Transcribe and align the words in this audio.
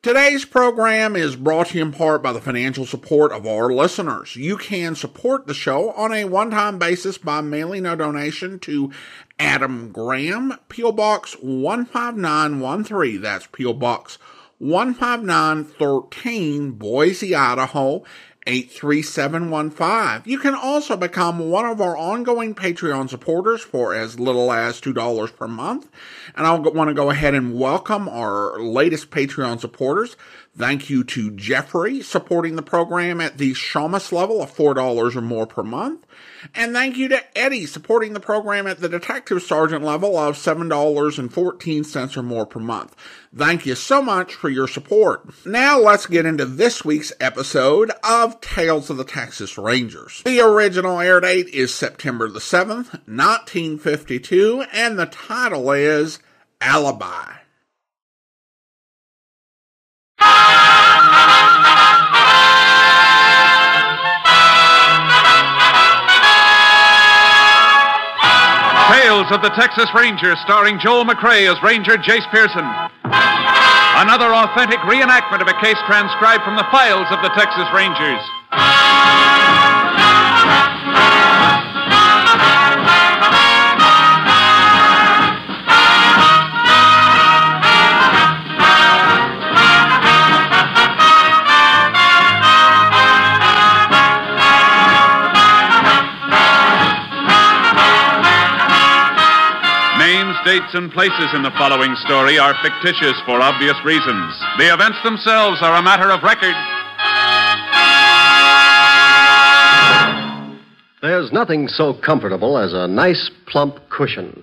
Today's 0.00 0.44
program 0.44 1.16
is 1.16 1.34
brought 1.34 1.70
to 1.70 1.78
you 1.78 1.84
in 1.84 1.90
part 1.90 2.22
by 2.22 2.32
the 2.32 2.40
financial 2.40 2.86
support 2.86 3.32
of 3.32 3.48
our 3.48 3.72
listeners. 3.72 4.36
You 4.36 4.56
can 4.56 4.94
support 4.94 5.48
the 5.48 5.54
show 5.54 5.90
on 5.90 6.12
a 6.12 6.24
one-time 6.24 6.78
basis 6.78 7.18
by 7.18 7.40
mailing 7.40 7.84
a 7.84 7.96
donation 7.96 8.60
to 8.60 8.92
Adam 9.40 9.90
Graham, 9.90 10.56
P.O. 10.68 10.92
Box 10.92 11.34
15913. 11.42 13.20
That's 13.20 13.48
P.O. 13.48 13.72
Box 13.72 14.18
15913, 14.60 16.70
Boise, 16.70 17.34
Idaho 17.34 18.04
83715. 18.46 20.30
You 20.30 20.38
can 20.38 20.54
also 20.54 20.96
become 20.96 21.50
one 21.50 21.66
of 21.66 21.80
our 21.80 21.96
ongoing 21.96 22.54
Patreon 22.54 23.10
supporters 23.10 23.60
for 23.60 23.94
as 23.94 24.18
little 24.18 24.50
as 24.52 24.80
$2 24.80 25.36
per 25.36 25.48
month. 25.48 25.88
And 26.34 26.46
I 26.46 26.54
want 26.54 26.88
to 26.88 26.94
go 26.94 27.10
ahead 27.10 27.34
and 27.34 27.58
welcome 27.58 28.08
our 28.08 28.58
latest 28.60 29.10
Patreon 29.10 29.60
supporters. 29.60 30.16
Thank 30.58 30.90
you 30.90 31.04
to 31.04 31.30
Jeffrey 31.30 32.02
supporting 32.02 32.56
the 32.56 32.62
program 32.62 33.20
at 33.20 33.38
the 33.38 33.52
Shamus 33.52 34.10
level 34.10 34.42
of 34.42 34.52
$4 34.52 35.14
or 35.14 35.20
more 35.20 35.46
per 35.46 35.62
month. 35.62 36.04
And 36.52 36.72
thank 36.72 36.96
you 36.96 37.06
to 37.08 37.38
Eddie 37.38 37.66
supporting 37.66 38.12
the 38.12 38.18
program 38.18 38.66
at 38.66 38.80
the 38.80 38.88
Detective 38.88 39.40
Sergeant 39.40 39.84
level 39.84 40.18
of 40.18 40.36
$7.14 40.36 42.16
or 42.16 42.22
more 42.24 42.44
per 42.44 42.58
month. 42.58 42.96
Thank 43.32 43.66
you 43.66 43.76
so 43.76 44.02
much 44.02 44.34
for 44.34 44.48
your 44.48 44.66
support. 44.66 45.46
Now 45.46 45.78
let's 45.78 46.06
get 46.06 46.26
into 46.26 46.44
this 46.44 46.84
week's 46.84 47.12
episode 47.20 47.92
of 48.02 48.40
Tales 48.40 48.90
of 48.90 48.96
the 48.96 49.04
Texas 49.04 49.56
Rangers. 49.58 50.22
The 50.24 50.40
original 50.40 50.98
air 50.98 51.20
date 51.20 51.48
is 51.50 51.72
September 51.72 52.28
the 52.28 52.40
7th, 52.40 52.94
1952, 53.06 54.64
and 54.72 54.98
the 54.98 55.06
title 55.06 55.70
is 55.70 56.18
Alibi. 56.60 57.34
Tales 69.18 69.32
of 69.32 69.42
the 69.42 69.50
Texas 69.58 69.90
Rangers, 69.96 70.38
starring 70.44 70.78
Joel 70.78 71.04
McCrea 71.04 71.50
as 71.50 71.60
Ranger 71.60 71.96
Jace 71.98 72.30
Pearson. 72.30 72.62
Another 73.02 74.30
authentic 74.30 74.78
reenactment 74.86 75.42
of 75.42 75.48
a 75.48 75.58
case 75.60 75.74
transcribed 75.88 76.44
from 76.44 76.54
the 76.54 76.62
files 76.70 77.08
of 77.10 77.20
the 77.26 77.30
Texas 77.34 77.66
Rangers. 77.74 78.22
Dates, 100.68 100.74
and 100.74 100.92
places 100.92 101.34
in 101.34 101.42
the 101.42 101.50
following 101.52 101.94
story 102.04 102.38
are 102.38 102.54
fictitious 102.62 103.20
for 103.24 103.40
obvious 103.40 103.76
reasons. 103.84 104.34
The 104.58 104.72
events 104.72 104.98
themselves 105.02 105.60
are 105.62 105.76
a 105.76 105.82
matter 105.82 106.10
of 106.10 106.22
record. 106.22 106.54
There's 111.00 111.32
nothing 111.32 111.68
so 111.68 111.94
comfortable 111.94 112.58
as 112.58 112.72
a 112.72 112.88
nice, 112.88 113.30
plump 113.46 113.78
cushion. 113.88 114.42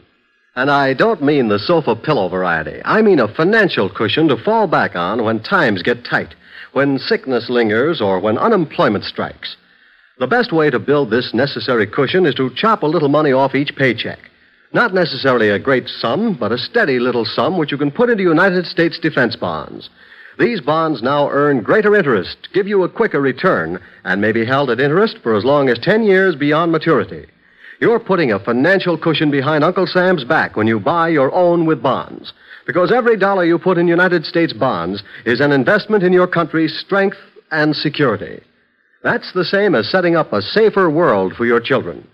And 0.55 0.71
I 0.71 0.93
don't 0.93 1.21
mean 1.21 1.49
the 1.49 1.59
sofa 1.59 1.95
pillow 1.95 2.29
variety. 2.29 2.81
I 2.85 3.01
mean 3.01 3.19
a 3.19 3.33
financial 3.33 3.89
cushion 3.89 4.29
to 4.29 4.37
fall 4.37 4.67
back 4.67 4.95
on 4.95 5.23
when 5.23 5.43
times 5.43 5.83
get 5.83 6.05
tight, 6.05 6.33
when 6.71 6.97
sickness 6.97 7.49
lingers, 7.49 8.01
or 8.01 8.21
when 8.21 8.37
unemployment 8.37 9.03
strikes. 9.03 9.57
The 10.17 10.27
best 10.27 10.53
way 10.53 10.69
to 10.69 10.79
build 10.79 11.09
this 11.09 11.33
necessary 11.33 11.85
cushion 11.87 12.25
is 12.25 12.35
to 12.35 12.49
chop 12.55 12.83
a 12.83 12.87
little 12.87 13.09
money 13.09 13.33
off 13.33 13.53
each 13.53 13.75
paycheck. 13.75 14.19
Not 14.75 14.93
necessarily 14.93 15.51
a 15.51 15.57
great 15.57 15.87
sum, 15.87 16.33
but 16.37 16.51
a 16.51 16.57
steady 16.57 16.99
little 16.99 17.23
sum 17.23 17.57
which 17.57 17.71
you 17.71 17.77
can 17.77 17.91
put 17.91 18.09
into 18.09 18.23
United 18.23 18.65
States 18.65 18.99
defense 18.99 19.37
bonds. 19.37 19.89
These 20.37 20.59
bonds 20.59 21.01
now 21.01 21.29
earn 21.29 21.63
greater 21.63 21.95
interest, 21.95 22.49
give 22.53 22.67
you 22.67 22.83
a 22.83 22.89
quicker 22.89 23.21
return, 23.21 23.79
and 24.03 24.19
may 24.19 24.33
be 24.33 24.45
held 24.45 24.69
at 24.69 24.81
interest 24.81 25.19
for 25.23 25.33
as 25.33 25.45
long 25.45 25.69
as 25.69 25.79
10 25.79 26.03
years 26.03 26.35
beyond 26.35 26.73
maturity. 26.73 27.25
You're 27.79 28.01
putting 28.01 28.33
a 28.33 28.39
financial 28.43 28.97
cushion 28.97 29.31
behind 29.31 29.63
Uncle 29.63 29.87
Sam's 29.87 30.25
back 30.25 30.57
when 30.57 30.67
you 30.67 30.77
buy 30.77 31.07
your 31.07 31.33
own 31.33 31.65
with 31.65 31.81
bonds. 31.81 32.33
Because 32.67 32.91
every 32.91 33.15
dollar 33.15 33.45
you 33.45 33.57
put 33.57 33.77
in 33.77 33.87
United 33.87 34.25
States 34.25 34.51
bonds 34.51 35.03
is 35.25 35.39
an 35.39 35.53
investment 35.53 36.03
in 36.03 36.11
your 36.11 36.27
country's 36.27 36.77
strength 36.77 37.15
and 37.49 37.73
security. 37.73 38.43
That's 39.03 39.31
the 39.31 39.45
same 39.45 39.73
as 39.73 39.89
setting 39.89 40.17
up 40.17 40.33
a 40.33 40.41
safer 40.41 40.89
world 40.89 41.31
for 41.37 41.45
your 41.45 41.61
children. 41.61 42.05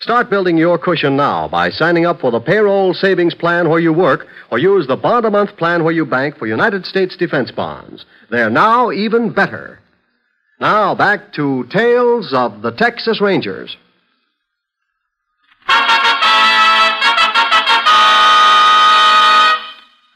Start 0.00 0.30
building 0.30 0.56
your 0.56 0.78
cushion 0.78 1.16
now 1.16 1.48
by 1.48 1.70
signing 1.70 2.06
up 2.06 2.20
for 2.20 2.30
the 2.30 2.38
payroll 2.40 2.94
savings 2.94 3.34
plan 3.34 3.68
where 3.68 3.80
you 3.80 3.92
work 3.92 4.28
or 4.50 4.58
use 4.58 4.86
the 4.86 4.96
bond 4.96 5.26
a 5.26 5.30
month 5.30 5.56
plan 5.56 5.82
where 5.82 5.92
you 5.92 6.06
bank 6.06 6.38
for 6.38 6.46
United 6.46 6.86
States 6.86 7.16
defense 7.16 7.50
bonds. 7.50 8.04
They're 8.30 8.48
now 8.48 8.92
even 8.92 9.32
better. 9.32 9.80
Now 10.60 10.94
back 10.94 11.32
to 11.34 11.64
Tales 11.70 12.32
of 12.32 12.62
the 12.62 12.70
Texas 12.70 13.20
Rangers. 13.20 13.76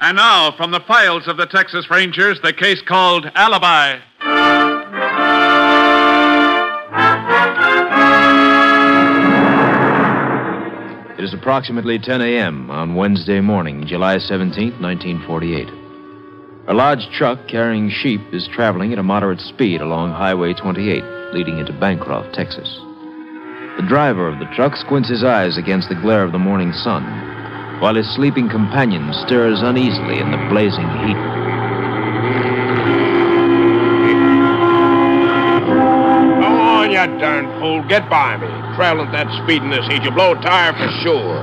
And 0.05 0.17
now, 0.17 0.53
from 0.57 0.73
the 0.73 0.81
files 0.81 1.27
of 1.27 1.37
the 1.37 1.47
Texas 1.47 1.89
Rangers, 1.91 2.41
the 2.43 2.53
case 2.53 2.83
called 2.87 3.27
Alibi. 3.35 3.99
It 11.23 11.27
is 11.27 11.35
approximately 11.35 12.01
10 12.01 12.21
a.m. 12.21 12.69
on 12.69 12.97
Wednesday 12.97 13.39
morning, 13.39 13.87
July 13.87 14.19
17, 14.19 14.83
1948. 14.83 15.69
A 16.67 16.75
large 16.75 17.09
truck 17.13 17.47
carrying 17.47 17.91
sheep 17.91 18.21
is 18.33 18.49
traveling 18.49 18.93
at 18.93 18.99
a 18.99 19.05
moderate 19.05 19.39
speed 19.39 19.81
along 19.81 20.11
Highway 20.11 20.53
28, 20.53 21.05
leading 21.33 21.59
into 21.59 21.73
Bancroft, 21.75 22.35
Texas. 22.35 22.77
The 23.77 23.87
driver 23.87 24.27
of 24.27 24.41
the 24.41 24.53
truck 24.57 24.75
squints 24.75 25.11
his 25.11 25.23
eyes 25.23 25.57
against 25.57 25.89
the 25.89 25.95
glare 25.95 26.25
of 26.25 26.33
the 26.33 26.43
morning 26.43 26.73
sun, 26.73 27.05
while 27.79 27.95
his 27.95 28.13
sleeping 28.17 28.49
companion 28.49 29.15
stirs 29.25 29.63
uneasily 29.63 30.19
in 30.19 30.33
the 30.33 30.45
blazing 30.51 30.91
heat. 31.07 31.15
Go 36.43 36.83
you 37.11 37.19
darn 37.19 37.49
fool. 37.59 37.83
Get 37.89 38.09
by 38.11 38.37
me. 38.37 38.49
Traveling 38.77 39.09
at 39.09 39.27
that 39.27 39.29
speed 39.43 39.63
in 39.63 39.71
this 39.71 39.87
heat, 39.87 40.03
you 40.03 40.11
blow 40.11 40.33
a 40.33 40.41
tire 40.43 40.73
for 40.73 40.91
sure. 41.03 41.41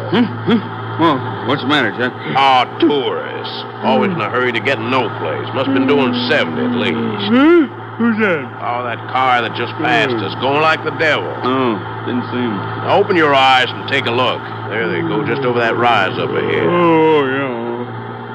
Well, 0.99 1.15
what's 1.47 1.61
the 1.63 1.67
matter, 1.67 1.91
Chuck? 1.95 2.11
Ah, 2.35 2.67
tourists. 2.79 3.57
Always 3.87 4.11
in 4.11 4.19
a 4.19 4.29
hurry 4.29 4.51
to 4.51 4.59
get 4.59 4.79
no 4.79 5.07
place. 5.19 5.47
Must 5.55 5.71
been 5.71 5.87
doing 5.87 6.11
70 6.27 6.59
at 6.59 6.75
least. 6.75 7.31
Who's 7.99 8.15
that? 8.19 8.47
Oh, 8.63 8.83
that 8.87 8.99
car 9.11 9.41
that 9.43 9.55
just 9.59 9.75
passed 9.79 10.15
us, 10.23 10.31
going 10.39 10.63
like 10.63 10.83
the 10.87 10.95
devil. 10.95 11.27
Oh, 11.43 11.75
didn't 12.07 12.23
see 12.31 12.39
him. 12.39 12.55
Now 12.87 12.95
open 12.99 13.15
your 13.19 13.35
eyes 13.35 13.67
and 13.67 13.87
take 13.91 14.07
a 14.07 14.11
look. 14.11 14.39
There 14.71 14.87
they 14.87 15.01
go, 15.03 15.23
just 15.27 15.43
over 15.43 15.59
that 15.59 15.75
rise 15.75 16.15
up 16.15 16.31
ahead. 16.31 16.67
Oh, 16.67 17.27
yeah. 17.27 17.48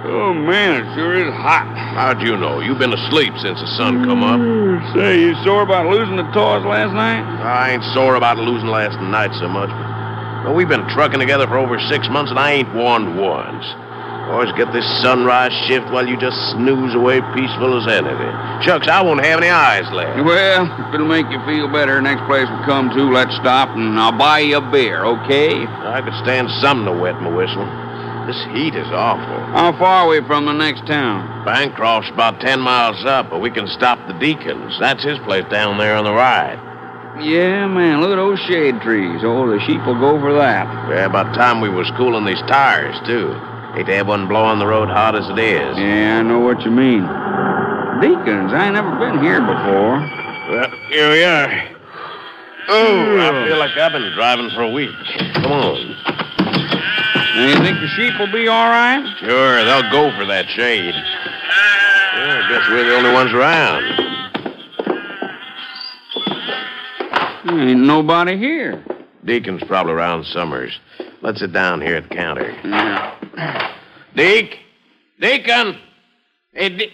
Oh, 0.05 0.35
man, 0.35 0.85
it 0.85 0.95
sure 0.95 1.17
is 1.17 1.33
hot. 1.33 1.65
How'd 1.97 2.21
you 2.21 2.37
know? 2.37 2.61
You've 2.61 2.79
been 2.79 2.93
asleep 2.93 3.33
since 3.41 3.57
the 3.57 3.67
sun 3.81 4.05
come 4.05 4.23
up. 4.23 4.37
Mm, 4.37 4.77
say, 4.93 5.17
you 5.19 5.33
sore 5.45 5.63
about 5.63 5.89
losing 5.89 6.17
the 6.17 6.29
toys 6.37 6.61
last 6.69 6.93
night? 6.93 7.25
I 7.41 7.73
ain't 7.73 7.85
sore 7.97 8.17
about 8.17 8.37
losing 8.37 8.69
last 8.69 9.01
night 9.01 9.33
so 9.41 9.49
much, 9.49 9.73
but 9.73 10.53
well, 10.53 10.55
we've 10.55 10.69
been 10.69 10.85
trucking 10.93 11.21
together 11.21 11.47
for 11.49 11.57
over 11.57 11.81
six 11.89 12.05
months, 12.13 12.29
and 12.29 12.39
I 12.39 12.53
ain't 12.53 12.69
won 12.75 13.17
once. 13.17 13.65
Always 14.29 14.53
get 14.61 14.73
this 14.77 14.85
sunrise 15.01 15.53
shift 15.69 15.89
while 15.89 16.07
you 16.07 16.21
just 16.21 16.37
snooze 16.53 16.95
away 16.95 17.25
peaceful 17.33 17.81
as 17.81 17.89
anything. 17.89 18.35
Shucks, 18.61 18.89
I 18.89 19.01
won't 19.01 19.25
have 19.25 19.41
any 19.41 19.49
eyes 19.49 19.89
left. 19.93 20.21
Well, 20.21 20.69
if 20.69 20.95
it'll 20.95 21.09
make 21.09 21.29
you 21.33 21.41
feel 21.49 21.73
better, 21.73 22.01
next 22.01 22.25
place 22.29 22.45
we 22.45 22.61
come 22.69 22.93
to, 22.93 23.09
let's 23.09 23.37
stop 23.37 23.73
and 23.73 23.99
I'll 23.99 24.17
buy 24.17 24.41
you 24.41 24.59
a 24.59 24.71
beer, 24.71 25.05
okay? 25.05 25.65
I 25.65 26.05
could 26.05 26.17
stand 26.25 26.49
something 26.61 26.93
to 26.93 26.93
wet 26.93 27.21
my 27.21 27.33
whistle. 27.33 27.84
This 28.27 28.43
heat 28.57 28.75
is 28.75 28.89
awful. 28.89 29.37
How 29.53 29.77
far 29.79 30.05
are 30.05 30.09
we 30.09 30.25
from 30.27 30.47
the 30.47 30.53
next 30.53 30.87
town? 30.87 31.45
Bancroft's 31.45 32.09
about 32.11 32.41
ten 32.41 32.59
miles 32.59 33.05
up, 33.05 33.29
but 33.29 33.41
we 33.41 33.51
can 33.51 33.69
stop 33.69 33.99
the 34.07 34.15
Deacons. 34.15 34.79
That's 34.81 35.05
his 35.05 35.19
place 35.21 35.45
down 35.51 35.77
there 35.77 35.95
on 35.95 36.05
the 36.05 36.13
right. 36.15 36.57
Yeah, 37.21 37.69
man, 37.69 38.01
look 38.01 38.11
at 38.11 38.17
those 38.17 38.41
shade 38.41 38.81
trees. 38.81 39.21
Oh, 39.23 39.47
the 39.47 39.61
sheep 39.67 39.85
will 39.87 40.01
go 40.01 40.19
for 40.19 40.33
that. 40.35 40.67
Yeah, 40.89 41.05
about 41.05 41.35
time 41.35 41.61
we 41.61 41.69
was 41.69 41.91
cooling 41.97 42.25
these 42.25 42.41
tires, 42.49 42.97
too. 43.07 43.31
Hate 43.77 43.87
to 43.87 43.95
have 43.95 44.09
one 44.09 44.27
blow 44.27 44.43
on 44.43 44.59
the 44.59 44.67
road 44.67 44.89
hot 44.89 45.15
as 45.15 45.29
it 45.29 45.39
is. 45.39 45.77
Yeah, 45.77 46.19
I 46.19 46.23
know 46.23 46.41
what 46.41 46.63
you 46.63 46.71
mean. 46.71 47.03
Deacons, 48.01 48.53
I 48.53 48.67
ain't 48.67 48.75
never 48.75 48.91
been 48.99 49.23
here 49.23 49.41
before. 49.41 50.01
Well, 50.49 50.71
here 50.89 51.11
we 51.11 51.23
are. 51.23 51.75
Oh, 52.69 53.19
I 53.21 53.31
hmm. 53.31 53.49
feel 53.49 53.59
like 53.59 53.77
I've 53.77 53.93
been 53.93 54.13
driving 54.15 54.51
for 54.51 54.63
a 54.63 54.71
week. 54.71 54.97
Come 55.35 55.53
on. 55.53 56.34
You 57.37 57.55
think 57.65 57.81
the 57.81 57.89
sheep 57.97 58.19
will 58.19 58.31
be 58.31 58.47
all 58.49 58.69
right? 58.71 59.17
Sure, 59.19 59.65
they'll 59.65 59.91
go 59.91 60.17
for 60.17 60.25
that 60.27 60.47
shade. 60.51 60.95
I 60.95 62.47
guess 62.49 62.69
we're 62.69 62.85
the 62.85 62.97
only 62.97 63.13
ones 63.13 63.33
around. 63.33 63.85
Ain't 67.61 67.81
nobody 67.81 68.37
here. 68.39 68.85
Deacon's 69.25 69.63
probably 69.65 69.93
around 69.95 70.25
Summers. 70.27 70.79
Let's 71.23 71.41
sit 71.41 71.53
down 71.53 71.81
here 71.81 71.97
at 71.97 72.09
the 72.09 72.15
counter. 72.15 72.51
Yeah. 72.65 73.75
Deke? 74.15 74.59
Deacon! 75.21 75.79
Hey, 76.53 76.69
De- 76.69 76.93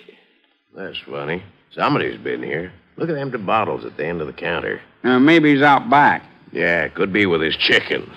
That's 0.74 0.98
funny. 1.00 1.42
Somebody's 1.74 2.18
been 2.18 2.42
here. 2.42 2.72
Look 2.96 3.08
at 3.08 3.14
them 3.14 3.30
two 3.30 3.38
bottles 3.38 3.84
at 3.84 3.96
the 3.96 4.06
end 4.06 4.20
of 4.20 4.26
the 4.26 4.32
counter. 4.32 4.80
Now, 5.02 5.18
maybe 5.18 5.52
he's 5.52 5.62
out 5.62 5.90
back. 5.90 6.22
Yeah, 6.52 6.88
could 6.88 7.12
be 7.12 7.26
with 7.26 7.40
his 7.40 7.56
chickens. 7.56 8.12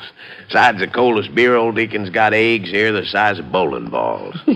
Besides 0.47 0.79
the 0.79 0.87
coldest 0.87 1.35
beer, 1.35 1.55
old 1.55 1.75
Deacon's 1.75 2.09
got 2.09 2.33
eggs 2.33 2.69
here 2.69 2.91
the 2.91 3.05
size 3.05 3.37
of 3.37 3.51
bowling 3.51 3.89
balls. 3.89 4.35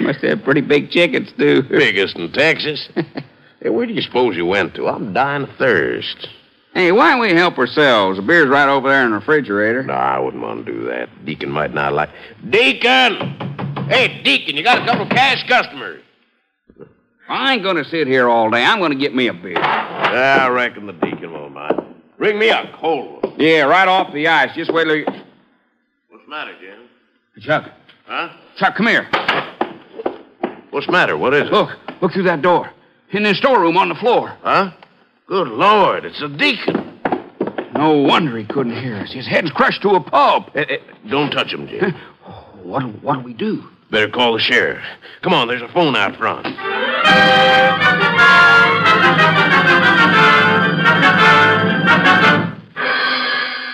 Must 0.00 0.20
have 0.20 0.44
pretty 0.44 0.60
big 0.60 0.90
chickens, 0.90 1.30
too. 1.36 1.62
Biggest 1.62 2.16
in 2.16 2.30
Texas. 2.32 2.88
hey, 3.60 3.70
where 3.70 3.86
do 3.86 3.92
you 3.92 4.02
suppose 4.02 4.36
you 4.36 4.46
went 4.46 4.74
to? 4.76 4.86
I'm 4.86 5.12
dying 5.12 5.44
of 5.44 5.50
thirst. 5.58 6.28
Hey, 6.74 6.92
why 6.92 7.10
don't 7.10 7.20
we 7.20 7.32
help 7.32 7.58
ourselves? 7.58 8.18
The 8.18 8.22
beer's 8.22 8.48
right 8.48 8.68
over 8.68 8.88
there 8.88 9.04
in 9.04 9.10
the 9.10 9.18
refrigerator. 9.18 9.82
No, 9.82 9.94
I 9.94 10.18
wouldn't 10.18 10.42
want 10.42 10.66
to 10.66 10.72
do 10.72 10.84
that. 10.86 11.08
Deacon 11.24 11.50
might 11.50 11.72
not 11.72 11.92
like. 11.92 12.10
Deacon! 12.50 13.16
Hey, 13.88 14.22
Deacon, 14.22 14.56
you 14.56 14.64
got 14.64 14.82
a 14.82 14.86
couple 14.86 15.04
of 15.04 15.10
cash 15.10 15.46
customers. 15.48 16.02
I 17.28 17.54
ain't 17.54 17.62
gonna 17.62 17.84
sit 17.84 18.06
here 18.06 18.28
all 18.28 18.50
day. 18.50 18.62
I'm 18.62 18.80
gonna 18.80 18.96
get 18.96 19.14
me 19.14 19.28
a 19.28 19.32
beer. 19.32 19.58
I 19.58 20.48
reckon 20.48 20.86
the 20.86 20.92
deacon. 20.92 21.23
Bring 22.24 22.38
me 22.38 22.48
a 22.48 22.74
cold 22.80 23.22
one. 23.22 23.34
Yeah, 23.38 23.64
right 23.64 23.86
off 23.86 24.10
the 24.14 24.26
ice. 24.28 24.48
Just 24.56 24.72
wait 24.72 24.84
till 24.84 24.96
you... 24.96 25.04
What's 26.08 26.24
the 26.24 26.30
matter, 26.30 26.54
Jim? 26.58 26.88
Chuck. 27.42 27.70
Huh? 28.06 28.30
Chuck, 28.56 28.76
come 28.76 28.86
here. 28.86 29.06
What's 30.70 30.86
the 30.86 30.92
matter? 30.92 31.18
What 31.18 31.34
is 31.34 31.48
it? 31.48 31.52
Look. 31.52 31.68
Look 32.00 32.12
through 32.12 32.22
that 32.22 32.40
door. 32.40 32.70
In 33.10 33.24
the 33.24 33.34
storeroom 33.34 33.76
on 33.76 33.90
the 33.90 33.94
floor. 33.96 34.34
Huh? 34.40 34.70
Good 35.26 35.48
Lord, 35.48 36.06
it's 36.06 36.18
the 36.18 36.28
deacon. 36.28 36.98
No 37.74 37.98
wonder 37.98 38.38
he 38.38 38.46
couldn't 38.46 38.82
hear 38.82 38.96
us. 38.96 39.12
His 39.12 39.26
head's 39.26 39.50
crushed 39.50 39.82
to 39.82 39.90
a 39.90 40.00
pulp. 40.00 40.48
Hey, 40.54 40.64
hey, 40.66 40.78
don't 41.10 41.30
touch 41.30 41.52
him, 41.52 41.68
Jim. 41.68 41.94
What, 42.62 42.84
what 43.02 43.16
do 43.16 43.20
we 43.20 43.34
do? 43.34 43.64
Better 43.90 44.08
call 44.08 44.32
the 44.32 44.38
sheriff. 44.38 44.82
Come 45.20 45.34
on, 45.34 45.46
there's 45.46 45.60
a 45.60 45.68
phone 45.68 45.94
out 45.94 46.16
front. 46.16 46.46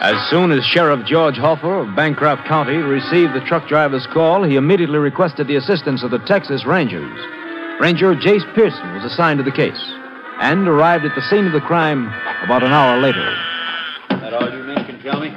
As 0.03 0.17
soon 0.31 0.51
as 0.51 0.65
Sheriff 0.65 1.07
George 1.07 1.37
Hoffer 1.37 1.81
of 1.81 1.95
Bancroft 1.95 2.49
County 2.49 2.77
received 2.79 3.35
the 3.35 3.45
truck 3.47 3.69
driver's 3.69 4.07
call, 4.07 4.43
he 4.43 4.57
immediately 4.57 4.99
requested 4.99 5.47
the 5.47 5.57
assistance 5.57 6.03
of 6.03 6.11
the 6.11 6.19
Texas 6.21 6.65
Rangers. 6.65 7.19
Ranger 7.81 8.15
Jace 8.15 8.55
Pearson 8.55 8.95
was 8.95 9.05
assigned 9.05 9.39
to 9.39 9.45
the 9.45 9.53
case 9.53 9.81
and 10.41 10.67
arrived 10.67 11.05
at 11.05 11.15
the 11.15 11.23
scene 11.29 11.47
of 11.47 11.53
the 11.53 11.61
crime 11.61 12.09
about 12.43 12.63
an 12.63 12.73
hour 12.73 12.99
later. 12.99 13.37
That 14.09 14.33
all 14.33 14.51
you 14.51 14.63
men 14.65 14.87
can 14.87 15.03
tell 15.03 15.21
me? 15.21 15.29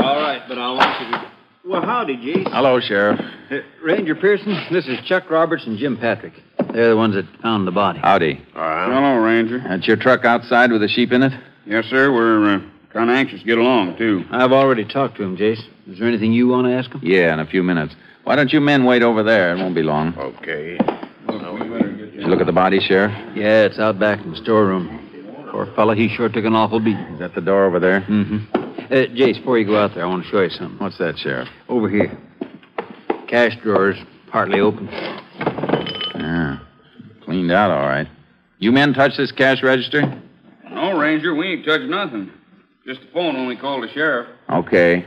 All 0.00 0.20
right, 0.20 0.42
but 0.48 0.58
I 0.58 0.70
want 0.72 1.00
you 1.00 1.10
to. 1.12 1.30
Well, 1.64 1.82
howdy, 1.82 2.16
Jace. 2.16 2.52
Hello, 2.52 2.80
Sheriff. 2.80 3.20
Uh, 3.50 3.56
Ranger 3.82 4.14
Pearson, 4.14 4.56
this 4.70 4.86
is 4.86 5.00
Chuck 5.04 5.28
Roberts 5.28 5.66
and 5.66 5.76
Jim 5.76 5.96
Patrick. 5.96 6.34
They're 6.72 6.88
the 6.88 6.96
ones 6.96 7.14
that 7.14 7.26
found 7.42 7.66
the 7.66 7.70
body. 7.70 7.98
Howdy. 7.98 8.40
All 8.56 8.62
right. 8.62 8.86
Hello, 8.90 9.16
Ranger. 9.16 9.58
That's 9.58 9.86
your 9.86 9.96
truck 9.96 10.24
outside 10.24 10.72
with 10.72 10.80
the 10.80 10.88
sheep 10.88 11.12
in 11.12 11.22
it? 11.22 11.32
Yes, 11.66 11.84
sir. 11.86 12.10
We're 12.10 12.56
uh, 12.56 12.60
kind 12.90 13.10
of 13.10 13.16
anxious 13.16 13.40
to 13.40 13.46
get 13.46 13.58
along, 13.58 13.98
too. 13.98 14.24
I've 14.30 14.52
already 14.52 14.86
talked 14.86 15.18
to 15.18 15.22
him, 15.22 15.36
Jace. 15.36 15.62
Is 15.86 15.98
there 15.98 16.08
anything 16.08 16.32
you 16.32 16.48
want 16.48 16.66
to 16.66 16.72
ask 16.72 16.90
him? 16.90 17.00
Yeah, 17.02 17.34
in 17.34 17.40
a 17.40 17.46
few 17.46 17.62
minutes. 17.62 17.94
Why 18.24 18.36
don't 18.36 18.52
you 18.52 18.60
men 18.60 18.84
wait 18.84 19.02
over 19.02 19.22
there? 19.22 19.54
It 19.54 19.58
won't 19.58 19.74
be 19.74 19.82
long. 19.82 20.16
Okay. 20.16 20.78
Did 20.78 22.14
you 22.14 22.26
look 22.26 22.40
at 22.40 22.46
the 22.46 22.52
body, 22.52 22.80
Sheriff? 22.80 23.12
Yeah, 23.36 23.64
it's 23.64 23.78
out 23.78 23.98
back 23.98 24.20
in 24.24 24.30
the 24.30 24.36
storeroom. 24.36 25.48
Poor 25.50 25.66
fella, 25.74 25.94
he 25.94 26.08
sure 26.08 26.30
took 26.30 26.44
an 26.44 26.54
awful 26.54 26.80
beating. 26.80 27.04
Is 27.04 27.18
that 27.18 27.34
the 27.34 27.42
door 27.42 27.66
over 27.66 27.80
there? 27.80 28.00
Mm-hmm. 28.02 28.54
Uh, 28.54 28.88
Jace, 29.14 29.38
before 29.38 29.58
you 29.58 29.66
go 29.66 29.76
out 29.76 29.94
there, 29.94 30.04
I 30.04 30.08
want 30.08 30.24
to 30.24 30.30
show 30.30 30.40
you 30.40 30.50
something. 30.50 30.78
What's 30.78 30.96
that, 30.98 31.18
Sheriff? 31.18 31.48
Over 31.68 31.90
here. 31.90 32.16
Cash 33.28 33.56
drawers, 33.62 33.96
partly 34.30 34.60
open. 34.60 34.88
Yeah. 37.48 37.48
Cleaned 37.48 37.52
out 37.52 37.70
all 37.70 37.88
right. 37.88 38.08
You 38.58 38.72
men 38.72 38.94
touch 38.94 39.16
this 39.16 39.32
cash 39.32 39.62
register? 39.62 40.02
No, 40.70 40.98
Ranger, 40.98 41.34
we 41.34 41.48
ain't 41.48 41.64
touched 41.66 41.84
nothing. 41.84 42.30
Just 42.86 43.00
the 43.00 43.06
phone 43.12 43.34
when 43.34 43.46
we 43.46 43.56
called 43.56 43.82
the 43.84 43.88
sheriff. 43.92 44.28
Okay. 44.50 45.04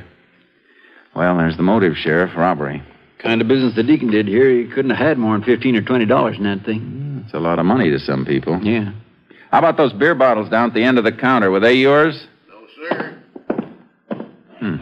Well, 1.16 1.38
there's 1.38 1.58
the 1.58 1.64
motive, 1.64 1.96
Sheriff. 1.96 2.32
Robbery. 2.36 2.84
Kind 3.20 3.42
of 3.42 3.48
business 3.48 3.76
the 3.76 3.84
deacon 3.84 4.12
did 4.12 4.28
here. 4.28 4.50
He 4.50 4.68
couldn't 4.70 4.92
have 4.92 5.08
had 5.08 5.18
more 5.18 5.34
than 5.38 5.44
fifteen 5.46 5.76
or 5.76 5.82
twenty 5.82 6.06
dollars 6.06 6.38
in 6.38 6.44
that 6.44 6.66
thing. 6.66 7.24
It's 7.26 7.34
a 7.34 7.40
lot 7.40 7.58
of 7.60 7.66
money 7.66 7.90
to 7.90 8.00
some 8.00 8.26
people. 8.26 8.60
Yeah. 8.62 8.92
How 9.52 9.60
about 9.60 9.78
those 9.78 9.94
beer 9.94 10.14
bottles 10.16 10.50
down 10.50 10.70
at 10.70 10.74
the 10.74 10.84
end 10.84 10.98
of 10.98 11.06
the 11.06 11.12
counter? 11.14 11.50
Were 11.50 11.62
they 11.62 11.76
yours? 11.76 12.28
No, 12.50 12.68
sir. 12.90 13.24
Hmm. 14.60 14.76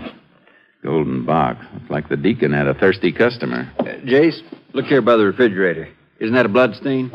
Golden 0.81 1.25
bock. 1.25 1.57
Looks 1.73 1.89
like 1.89 2.09
the 2.09 2.17
deacon 2.17 2.51
had 2.51 2.67
a 2.67 2.73
thirsty 2.73 3.11
customer. 3.11 3.71
Uh, 3.79 3.83
Jace, 4.05 4.41
look 4.73 4.85
here 4.85 5.01
by 5.01 5.15
the 5.15 5.25
refrigerator. 5.25 5.87
Isn't 6.19 6.35
that 6.35 6.45
a 6.45 6.49
blood 6.49 6.75
stain? 6.75 7.11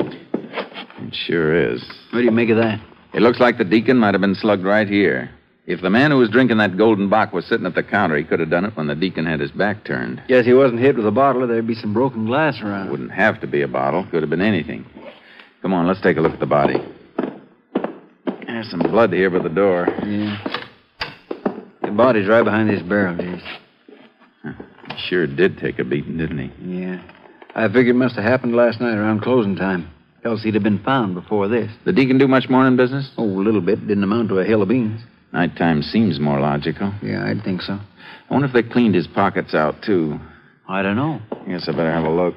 It 0.51 1.15
sure 1.15 1.73
is. 1.73 1.81
What 2.11 2.19
do 2.19 2.25
you 2.25 2.31
make 2.31 2.49
of 2.49 2.57
that? 2.57 2.79
It 3.13 3.21
looks 3.21 3.39
like 3.39 3.57
the 3.57 3.63
deacon 3.63 3.97
might 3.97 4.13
have 4.13 4.21
been 4.21 4.35
slugged 4.35 4.63
right 4.63 4.87
here. 4.87 5.29
If 5.65 5.81
the 5.81 5.89
man 5.89 6.09
who 6.11 6.17
was 6.17 6.29
drinking 6.29 6.57
that 6.57 6.77
golden 6.77 7.09
bock 7.09 7.31
was 7.31 7.45
sitting 7.45 7.65
at 7.65 7.75
the 7.75 7.83
counter, 7.83 8.17
he 8.17 8.23
could 8.23 8.39
have 8.39 8.49
done 8.49 8.65
it 8.65 8.75
when 8.75 8.87
the 8.87 8.95
deacon 8.95 9.25
had 9.25 9.39
his 9.39 9.51
back 9.51 9.83
turned. 9.83 10.21
Yes, 10.27 10.45
he 10.45 10.53
wasn't 10.53 10.79
hit 10.79 10.95
with 10.95 11.05
a 11.05 11.11
bottle, 11.11 11.43
or 11.43 11.47
there'd 11.47 11.67
be 11.67 11.75
some 11.75 11.93
broken 11.93 12.25
glass 12.25 12.59
around. 12.61 12.87
It 12.87 12.91
Wouldn't 12.91 13.11
have 13.11 13.39
to 13.41 13.47
be 13.47 13.61
a 13.61 13.67
bottle. 13.67 14.05
Could 14.09 14.23
have 14.23 14.31
been 14.31 14.41
anything. 14.41 14.85
Come 15.61 15.73
on, 15.73 15.87
let's 15.87 16.01
take 16.01 16.17
a 16.17 16.21
look 16.21 16.33
at 16.33 16.39
the 16.39 16.47
body. 16.47 16.75
There's 18.47 18.71
some 18.71 18.79
blood 18.79 19.13
here 19.13 19.29
by 19.29 19.39
the 19.43 19.49
door. 19.49 19.87
Yeah. 20.05 20.37
The 21.83 21.91
body's 21.91 22.27
right 22.27 22.43
behind 22.43 22.69
this 22.69 22.81
barrel, 22.81 23.15
Jace. 23.15 23.57
He 24.43 25.07
sure 25.07 25.27
did 25.27 25.57
take 25.59 25.77
a 25.79 25.83
beating, 25.83 26.17
didn't 26.17 26.39
he? 26.39 26.81
Yeah. 26.81 27.01
I 27.55 27.67
figure 27.67 27.91
it 27.91 27.95
must 27.95 28.15
have 28.15 28.23
happened 28.23 28.55
last 28.55 28.81
night 28.81 28.97
around 28.97 29.21
closing 29.21 29.55
time. 29.55 29.89
Else 30.25 30.43
he'd 30.43 30.53
have 30.53 30.63
been 30.63 30.83
found 30.83 31.15
before 31.15 31.47
this. 31.47 31.71
The 31.85 31.93
deacon 31.93 32.17
do 32.17 32.27
much 32.27 32.49
morning 32.49 32.75
business? 32.75 33.09
Oh, 33.17 33.23
a 33.23 33.41
little 33.41 33.61
bit. 33.61 33.87
Didn't 33.87 34.03
amount 34.03 34.29
to 34.29 34.39
a 34.39 34.43
hill 34.45 34.61
of 34.61 34.67
beans. 34.69 35.01
Nighttime 35.31 35.81
seems 35.81 36.19
more 36.19 36.39
logical. 36.39 36.93
Yeah, 37.01 37.25
I'd 37.25 37.43
think 37.43 37.61
so. 37.61 37.73
I 37.73 38.33
wonder 38.33 38.47
if 38.47 38.53
they 38.53 38.63
cleaned 38.63 38.95
his 38.95 39.07
pockets 39.07 39.53
out, 39.53 39.75
too. 39.85 40.19
I 40.67 40.81
don't 40.81 40.95
know. 40.97 41.19
Guess 41.47 41.67
I 41.69 41.71
better 41.71 41.91
have 41.91 42.03
a 42.03 42.09
look. 42.09 42.35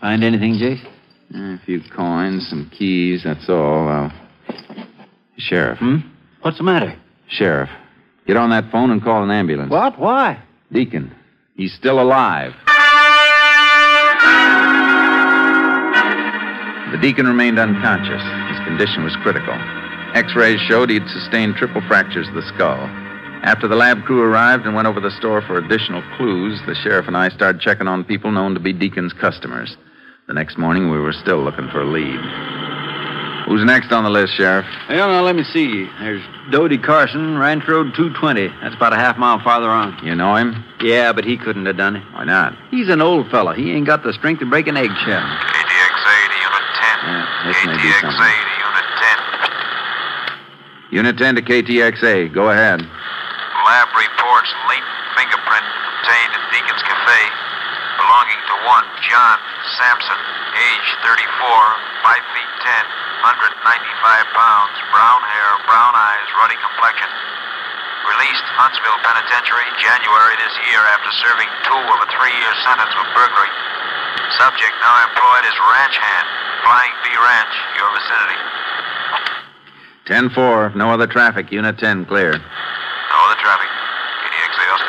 Find 0.00 0.24
anything, 0.24 0.54
Jace? 0.54 0.84
Eh, 1.34 1.54
A 1.54 1.60
few 1.64 1.80
coins, 1.94 2.48
some 2.48 2.70
keys, 2.76 3.22
that's 3.24 3.48
all. 3.48 3.88
Uh, 3.88 4.10
Sheriff. 5.38 5.78
Hmm? 5.78 5.96
What's 6.42 6.58
the 6.58 6.64
matter? 6.64 6.98
Sheriff. 7.28 7.68
Get 8.26 8.36
on 8.36 8.50
that 8.50 8.70
phone 8.72 8.90
and 8.90 9.02
call 9.02 9.22
an 9.22 9.30
ambulance. 9.30 9.70
What? 9.70 9.98
Why? 9.98 10.42
Deacon. 10.72 11.14
He's 11.54 11.74
still 11.74 12.00
alive. 12.00 12.52
The 16.92 16.98
deacon 17.00 17.26
remained 17.26 17.58
unconscious. 17.58 18.22
His 18.50 18.64
condition 18.66 19.04
was 19.04 19.14
critical. 19.22 19.54
X 20.14 20.34
rays 20.34 20.60
showed 20.60 20.90
he'd 20.90 21.06
sustained 21.08 21.56
triple 21.56 21.82
fractures 21.86 22.28
of 22.28 22.34
the 22.34 22.46
skull. 22.54 22.80
After 23.42 23.68
the 23.68 23.76
lab 23.76 24.04
crew 24.04 24.22
arrived 24.22 24.66
and 24.66 24.74
went 24.74 24.88
over 24.88 25.00
the 25.00 25.10
store 25.12 25.40
for 25.40 25.56
additional 25.56 26.02
clues, 26.16 26.60
the 26.66 26.74
sheriff 26.74 27.06
and 27.06 27.16
I 27.16 27.28
started 27.30 27.60
checking 27.60 27.88
on 27.88 28.04
people 28.04 28.30
known 28.30 28.54
to 28.54 28.60
be 28.60 28.72
Deacon's 28.72 29.12
customers. 29.14 29.76
The 30.26 30.34
next 30.34 30.58
morning, 30.58 30.90
we 30.90 30.98
were 30.98 31.12
still 31.12 31.42
looking 31.42 31.68
for 31.70 31.80
a 31.80 31.86
lead. 31.86 32.20
Who's 33.46 33.64
next 33.64 33.90
on 33.90 34.04
the 34.04 34.10
list, 34.10 34.34
Sheriff? 34.34 34.64
Well, 34.88 35.08
now, 35.08 35.22
let 35.22 35.34
me 35.34 35.42
see. 35.42 35.88
There's 35.98 36.22
Dodie 36.52 36.78
Carson, 36.78 37.36
Ranch 37.36 37.66
Road 37.66 37.94
220. 37.96 38.46
That's 38.62 38.76
about 38.76 38.92
a 38.92 38.96
half 38.96 39.18
mile 39.18 39.40
farther 39.42 39.68
on. 39.68 39.98
You 40.04 40.14
know 40.14 40.36
him? 40.36 40.62
Yeah, 40.80 41.12
but 41.12 41.24
he 41.24 41.36
couldn't 41.36 41.66
have 41.66 41.76
done 41.76 41.96
it. 41.96 42.04
Why 42.12 42.24
not? 42.24 42.54
He's 42.70 42.88
an 42.88 43.00
old 43.00 43.28
fella. 43.30 43.56
He 43.56 43.72
ain't 43.72 43.86
got 43.86 44.04
the 44.04 44.12
strength 44.12 44.38
to 44.40 44.46
break 44.46 44.68
an 44.68 44.76
eggshell. 44.76 44.94
KTXA 44.94 46.28
to 46.30 46.36
Unit 46.46 46.66
10. 46.78 47.10
Yeah, 47.10 47.26
this 47.46 47.56
may 47.64 47.72
be 47.72 47.88
KTXA 47.88 48.12
to 48.12 48.52
Unit 48.60 48.88
10. 50.84 50.92
Unit 50.92 51.16
10 51.16 51.34
to 51.36 51.42
KTXA. 51.42 52.34
Go 52.34 52.50
ahead. 52.50 52.80
Lab 52.80 53.88
reports 53.96 54.50
latent 54.68 55.00
fingerprint 55.16 55.64
obtained 55.64 56.32
at 56.36 56.44
Deacon's 56.52 56.82
Cafe 56.82 57.20
belonging 58.00 58.40
to 58.48 58.54
one 58.64 58.86
John 59.04 59.38
Sampson, 59.76 60.20
age 60.56 60.88
34, 61.04 61.20
5 61.20 62.32
feet 62.32 62.52
10, 62.64 62.84
195 63.22 64.36
pounds, 64.36 64.74
brown 64.88 65.20
hair, 65.20 65.50
brown 65.68 65.92
eyes, 65.92 66.28
ruddy 66.40 66.56
complexion. 66.58 67.08
Released 68.08 68.48
Huntsville 68.56 69.00
Penitentiary 69.04 69.68
January 69.78 70.34
this 70.40 70.56
year 70.72 70.82
after 70.96 71.12
serving 71.20 71.50
two 71.68 71.84
of 71.92 71.98
a 72.00 72.08
three-year 72.08 72.54
sentence 72.64 72.92
for 72.96 73.04
burglary. 73.12 73.52
Subject 74.40 74.74
now 74.80 74.96
employed 75.04 75.44
as 75.44 75.56
ranch 75.68 75.96
hand, 76.00 76.28
Flying 76.62 76.94
V 77.02 77.08
Ranch, 77.16 77.54
your 77.78 77.90
vicinity. 77.94 78.38
10 80.06 80.30
4. 80.30 80.72
No 80.76 80.90
other 80.90 81.06
traffic. 81.06 81.52
Unit 81.52 81.78
10 81.78 82.06
clear. 82.06 82.32
No 82.32 82.38
other 82.38 83.40
traffic. 83.40 83.68
KDX 84.24 84.52
Sales. 84.56 84.80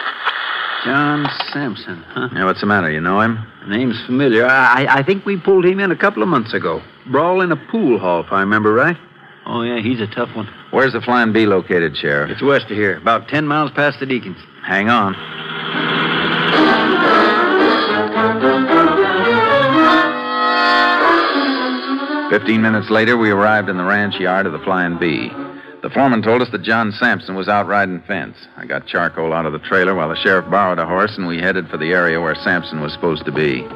John 0.85 1.27
Sampson, 1.53 2.03
huh? 2.09 2.29
Yeah, 2.33 2.45
what's 2.45 2.61
the 2.61 2.65
matter? 2.65 2.89
You 2.89 3.01
know 3.01 3.21
him? 3.21 3.45
Name's 3.67 4.03
familiar. 4.05 4.47
I, 4.47 4.87
I 4.89 5.03
think 5.03 5.25
we 5.25 5.37
pulled 5.37 5.65
him 5.65 5.79
in 5.79 5.91
a 5.91 5.95
couple 5.95 6.23
of 6.23 6.29
months 6.29 6.53
ago. 6.53 6.81
Brawl 7.11 7.41
in 7.41 7.51
a 7.51 7.55
pool 7.55 7.99
hall, 7.99 8.23
if 8.25 8.31
I 8.31 8.39
remember 8.39 8.73
right. 8.73 8.97
Oh, 9.45 9.61
yeah, 9.63 9.81
he's 9.81 9.99
a 9.99 10.07
tough 10.07 10.35
one. 10.35 10.47
Where's 10.71 10.93
the 10.93 11.01
Flying 11.01 11.33
B 11.33 11.45
located, 11.45 11.97
Sheriff? 11.97 12.31
It's 12.31 12.41
west 12.41 12.65
of 12.65 12.77
here, 12.77 12.97
about 12.97 13.27
10 13.27 13.45
miles 13.45 13.71
past 13.71 13.99
the 13.99 14.05
Deacons. 14.05 14.37
Hang 14.63 14.89
on. 14.89 15.13
Fifteen 22.31 22.61
minutes 22.61 22.89
later, 22.89 23.17
we 23.17 23.29
arrived 23.29 23.67
in 23.67 23.75
the 23.75 23.83
ranch 23.83 24.15
yard 24.15 24.45
of 24.45 24.53
the 24.53 24.59
Flying 24.59 24.97
B. 24.97 25.29
The 25.83 25.89
foreman 25.89 26.21
told 26.21 26.41
us 26.41 26.49
that 26.51 26.61
John 26.63 26.93
Sampson 26.93 27.35
was 27.35 27.49
out 27.49 27.67
riding 27.67 28.01
fence. 28.07 28.37
I 28.55 28.65
got 28.65 28.87
charcoal 28.87 29.33
out 29.33 29.45
of 29.45 29.51
the 29.51 29.59
trailer 29.59 29.93
while 29.95 30.07
the 30.07 30.15
sheriff 30.15 30.49
borrowed 30.49 30.79
a 30.79 30.85
horse, 30.85 31.17
and 31.17 31.27
we 31.27 31.39
headed 31.39 31.67
for 31.67 31.75
the 31.77 31.91
area 31.91 32.21
where 32.21 32.33
Sampson 32.35 32.79
was 32.79 32.93
supposed 32.93 33.25
to 33.25 33.33
be. 33.33 33.67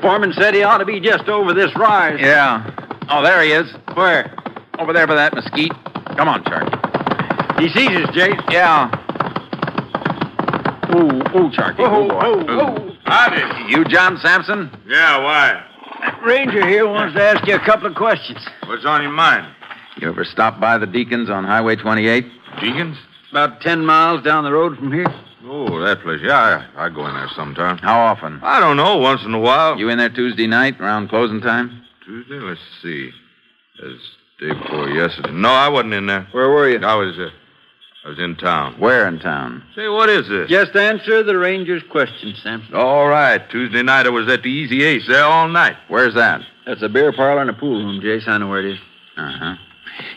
Foreman 0.00 0.32
said 0.32 0.54
he 0.54 0.62
ought 0.62 0.78
to 0.78 0.86
be 0.86 0.98
just 0.98 1.28
over 1.28 1.52
this 1.52 1.70
rise. 1.76 2.18
Yeah. 2.22 2.64
Oh, 3.10 3.22
there 3.22 3.42
he 3.42 3.50
is. 3.52 3.70
Where? 3.92 4.34
Over 4.78 4.94
there 4.94 5.06
by 5.06 5.16
that 5.16 5.34
mesquite. 5.34 5.72
Come 6.16 6.28
on, 6.28 6.42
Charlie. 6.44 6.72
He 7.60 7.68
sees 7.68 7.90
us, 7.90 8.08
Jace. 8.16 8.50
Yeah. 8.50 8.88
Ooh, 10.94 11.18
ooh, 11.38 11.50
Charky. 11.50 11.80
Whoa, 11.80 12.08
oh, 12.08 12.18
oh, 12.22 12.40
Ooh, 12.40 12.44
boy. 12.44 12.46
whoa, 12.46 12.54
Ooh. 12.54 12.88
whoa. 12.88 12.96
Howdy. 13.04 13.72
You 13.72 13.84
John 13.84 14.16
Sampson? 14.22 14.70
Yeah, 14.86 15.18
why? 15.22 15.64
That 16.00 16.22
ranger 16.24 16.66
here 16.66 16.86
wants 16.88 17.14
to 17.16 17.22
ask 17.22 17.46
you 17.46 17.54
a 17.54 17.64
couple 17.64 17.86
of 17.86 17.94
questions. 17.94 18.38
What's 18.66 18.84
on 18.84 19.02
your 19.02 19.10
mind? 19.10 19.46
You 20.00 20.08
ever 20.08 20.24
stop 20.24 20.60
by 20.60 20.78
the 20.78 20.86
Deacons 20.86 21.28
on 21.28 21.44
Highway 21.44 21.76
28? 21.76 22.24
Deacons? 22.60 22.96
About 23.30 23.60
10 23.60 23.84
miles 23.84 24.22
down 24.22 24.44
the 24.44 24.52
road 24.52 24.76
from 24.76 24.92
here. 24.92 25.06
Oh, 25.44 25.80
that 25.80 26.00
place. 26.02 26.20
Yeah, 26.22 26.66
I, 26.76 26.86
I 26.86 26.88
go 26.88 27.06
in 27.06 27.14
there 27.14 27.28
sometime. 27.34 27.78
How 27.78 28.00
often? 28.00 28.40
I 28.42 28.60
don't 28.60 28.76
know, 28.76 28.96
once 28.98 29.22
in 29.24 29.34
a 29.34 29.38
while. 29.38 29.78
You 29.78 29.88
in 29.88 29.98
there 29.98 30.08
Tuesday 30.08 30.46
night 30.46 30.80
around 30.80 31.08
closing 31.08 31.40
time? 31.40 31.82
Tuesday? 32.04 32.34
Let's 32.34 32.60
see. 32.82 33.10
That's 33.80 34.00
day 34.40 34.52
before 34.52 34.88
yesterday. 34.88 35.32
No, 35.32 35.50
I 35.50 35.68
wasn't 35.68 35.94
in 35.94 36.06
there. 36.06 36.28
Where 36.32 36.48
were 36.48 36.68
you? 36.68 36.78
I 36.84 36.94
was, 36.94 37.18
uh, 37.18 37.30
I 38.04 38.08
was 38.10 38.18
in 38.18 38.36
town. 38.36 38.74
Where 38.78 39.06
in 39.08 39.18
town? 39.18 39.62
Say, 39.74 39.88
what 39.88 40.08
is 40.08 40.28
this? 40.28 40.48
Just 40.48 40.76
answer 40.76 41.22
the 41.22 41.36
ranger's 41.36 41.82
question, 41.90 42.34
Sampson. 42.42 42.74
All 42.74 43.08
right. 43.08 43.42
Tuesday 43.50 43.82
night 43.82 44.06
I 44.06 44.10
was 44.10 44.28
at 44.28 44.42
the 44.42 44.50
Easy 44.50 44.84
Ace 44.84 45.06
there 45.08 45.24
all 45.24 45.48
night. 45.48 45.76
Where's 45.88 46.14
that? 46.14 46.40
That's 46.66 46.82
a 46.82 46.88
beer 46.88 47.12
parlor 47.12 47.40
and 47.40 47.50
a 47.50 47.54
pool 47.54 47.84
room, 47.84 48.00
Jace. 48.00 48.28
I 48.28 48.38
know 48.38 48.48
where 48.48 48.60
it 48.60 48.72
is. 48.74 48.78
Uh 49.16 49.32
huh. 49.32 49.54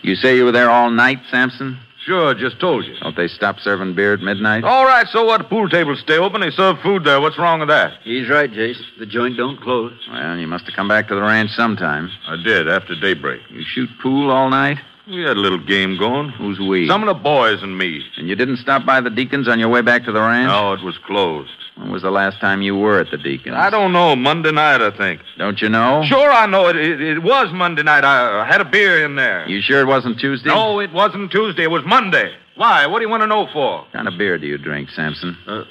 You 0.04 0.16
say 0.16 0.36
you 0.38 0.46
were 0.46 0.52
there 0.52 0.70
all 0.70 0.92
night, 0.92 1.20
Sampson? 1.32 1.80
Sure, 2.06 2.34
just 2.34 2.60
told 2.60 2.86
you. 2.86 2.96
Don't 3.00 3.16
they 3.16 3.28
stop 3.28 3.60
serving 3.60 3.94
beer 3.96 4.14
at 4.14 4.22
midnight? 4.22 4.64
All 4.64 4.86
right, 4.86 5.08
so 5.08 5.24
what? 5.26 5.38
The 5.40 5.44
pool 5.44 5.70
tables 5.70 6.00
stay 6.00 6.18
open. 6.18 6.42
They 6.42 6.50
serve 6.50 6.80
food 6.82 7.04
there. 7.04 7.22
What's 7.22 7.38
wrong 7.38 7.60
with 7.60 7.70
that? 7.70 7.94
He's 8.04 8.28
right, 8.28 8.52
Jace. 8.52 8.82
The 9.00 9.06
joint 9.06 9.38
don't 9.38 9.62
close. 9.62 9.94
Well, 10.12 10.38
you 10.38 10.48
must 10.48 10.66
have 10.66 10.76
come 10.76 10.88
back 10.88 11.08
to 11.10 11.16
the 11.16 11.22
ranch 11.22 11.52
sometime. 11.52 12.10
I 12.28 12.38
did, 12.38 12.68
after 12.68 12.96
daybreak. 13.00 13.42
You 13.50 13.64
shoot 13.64 13.90
pool 14.02 14.32
all 14.32 14.50
night? 14.50 14.78
We 15.08 15.24
had 15.24 15.36
a 15.38 15.40
little 15.40 15.58
game 15.64 15.98
going. 15.98 16.30
Who's 16.30 16.60
we? 16.60 16.88
Some 16.88 17.02
of 17.02 17.08
the 17.08 17.22
boys 17.22 17.64
and 17.64 17.78
me. 17.78 18.04
And 18.18 18.28
you 18.30 18.36
didn't 18.36 18.58
stop 18.58 18.86
by 18.86 19.02
the 19.02 19.10
Deacons 19.10 19.48
on 19.48 19.60
your 19.60 19.70
way 19.70 19.82
back 19.82 20.04
to 20.06 20.12
the 20.12 20.20
ranch? 20.22 20.48
No, 20.48 20.74
it 20.74 20.82
was 20.84 20.98
closed. 21.00 21.50
When 21.76 21.92
was 21.92 22.04
the 22.04 22.12
last 22.12 22.40
time 22.40 22.62
you 22.62 22.76
were 22.76 23.00
at 23.00 23.10
the 23.10 23.18
Deacons? 23.18 23.56
I 23.58 23.70
don't 23.70 23.94
know. 23.94 24.16
Monday 24.16 24.52
night, 24.52 24.82
I 24.82 24.96
think. 24.96 25.22
Don't 25.38 25.60
you 25.62 25.70
know? 25.70 26.04
Sure, 26.06 26.32
I 26.32 26.46
know 26.46 26.68
it. 26.68 26.76
It, 26.76 27.02
it 27.02 27.24
was 27.24 27.52
Monday 27.52 27.82
night. 27.82 28.04
I, 28.04 28.42
I 28.42 28.46
had 28.46 28.62
a 28.62 28.66
beer 28.66 29.04
in 29.04 29.16
there. 29.16 29.48
You 29.48 29.62
sure 29.62 29.82
it 29.82 29.88
wasn't 29.88 30.20
Tuesday? 30.20 30.50
No, 30.50 30.80
it 30.80 30.92
wasn't 30.94 31.32
Tuesday. 31.32 31.64
It 31.64 31.72
was 31.72 31.84
Monday. 31.86 32.34
Why? 32.56 32.86
What 32.86 33.00
do 33.00 33.06
you 33.06 33.10
want 33.10 33.24
to 33.24 33.28
know 33.28 33.48
for? 33.52 33.80
What 33.80 33.92
kind 33.94 34.08
of 34.08 34.18
beer 34.18 34.38
do 34.38 34.46
you 34.46 34.58
drink, 34.58 34.90
Sampson? 34.92 35.36
Uh, 35.48 35.64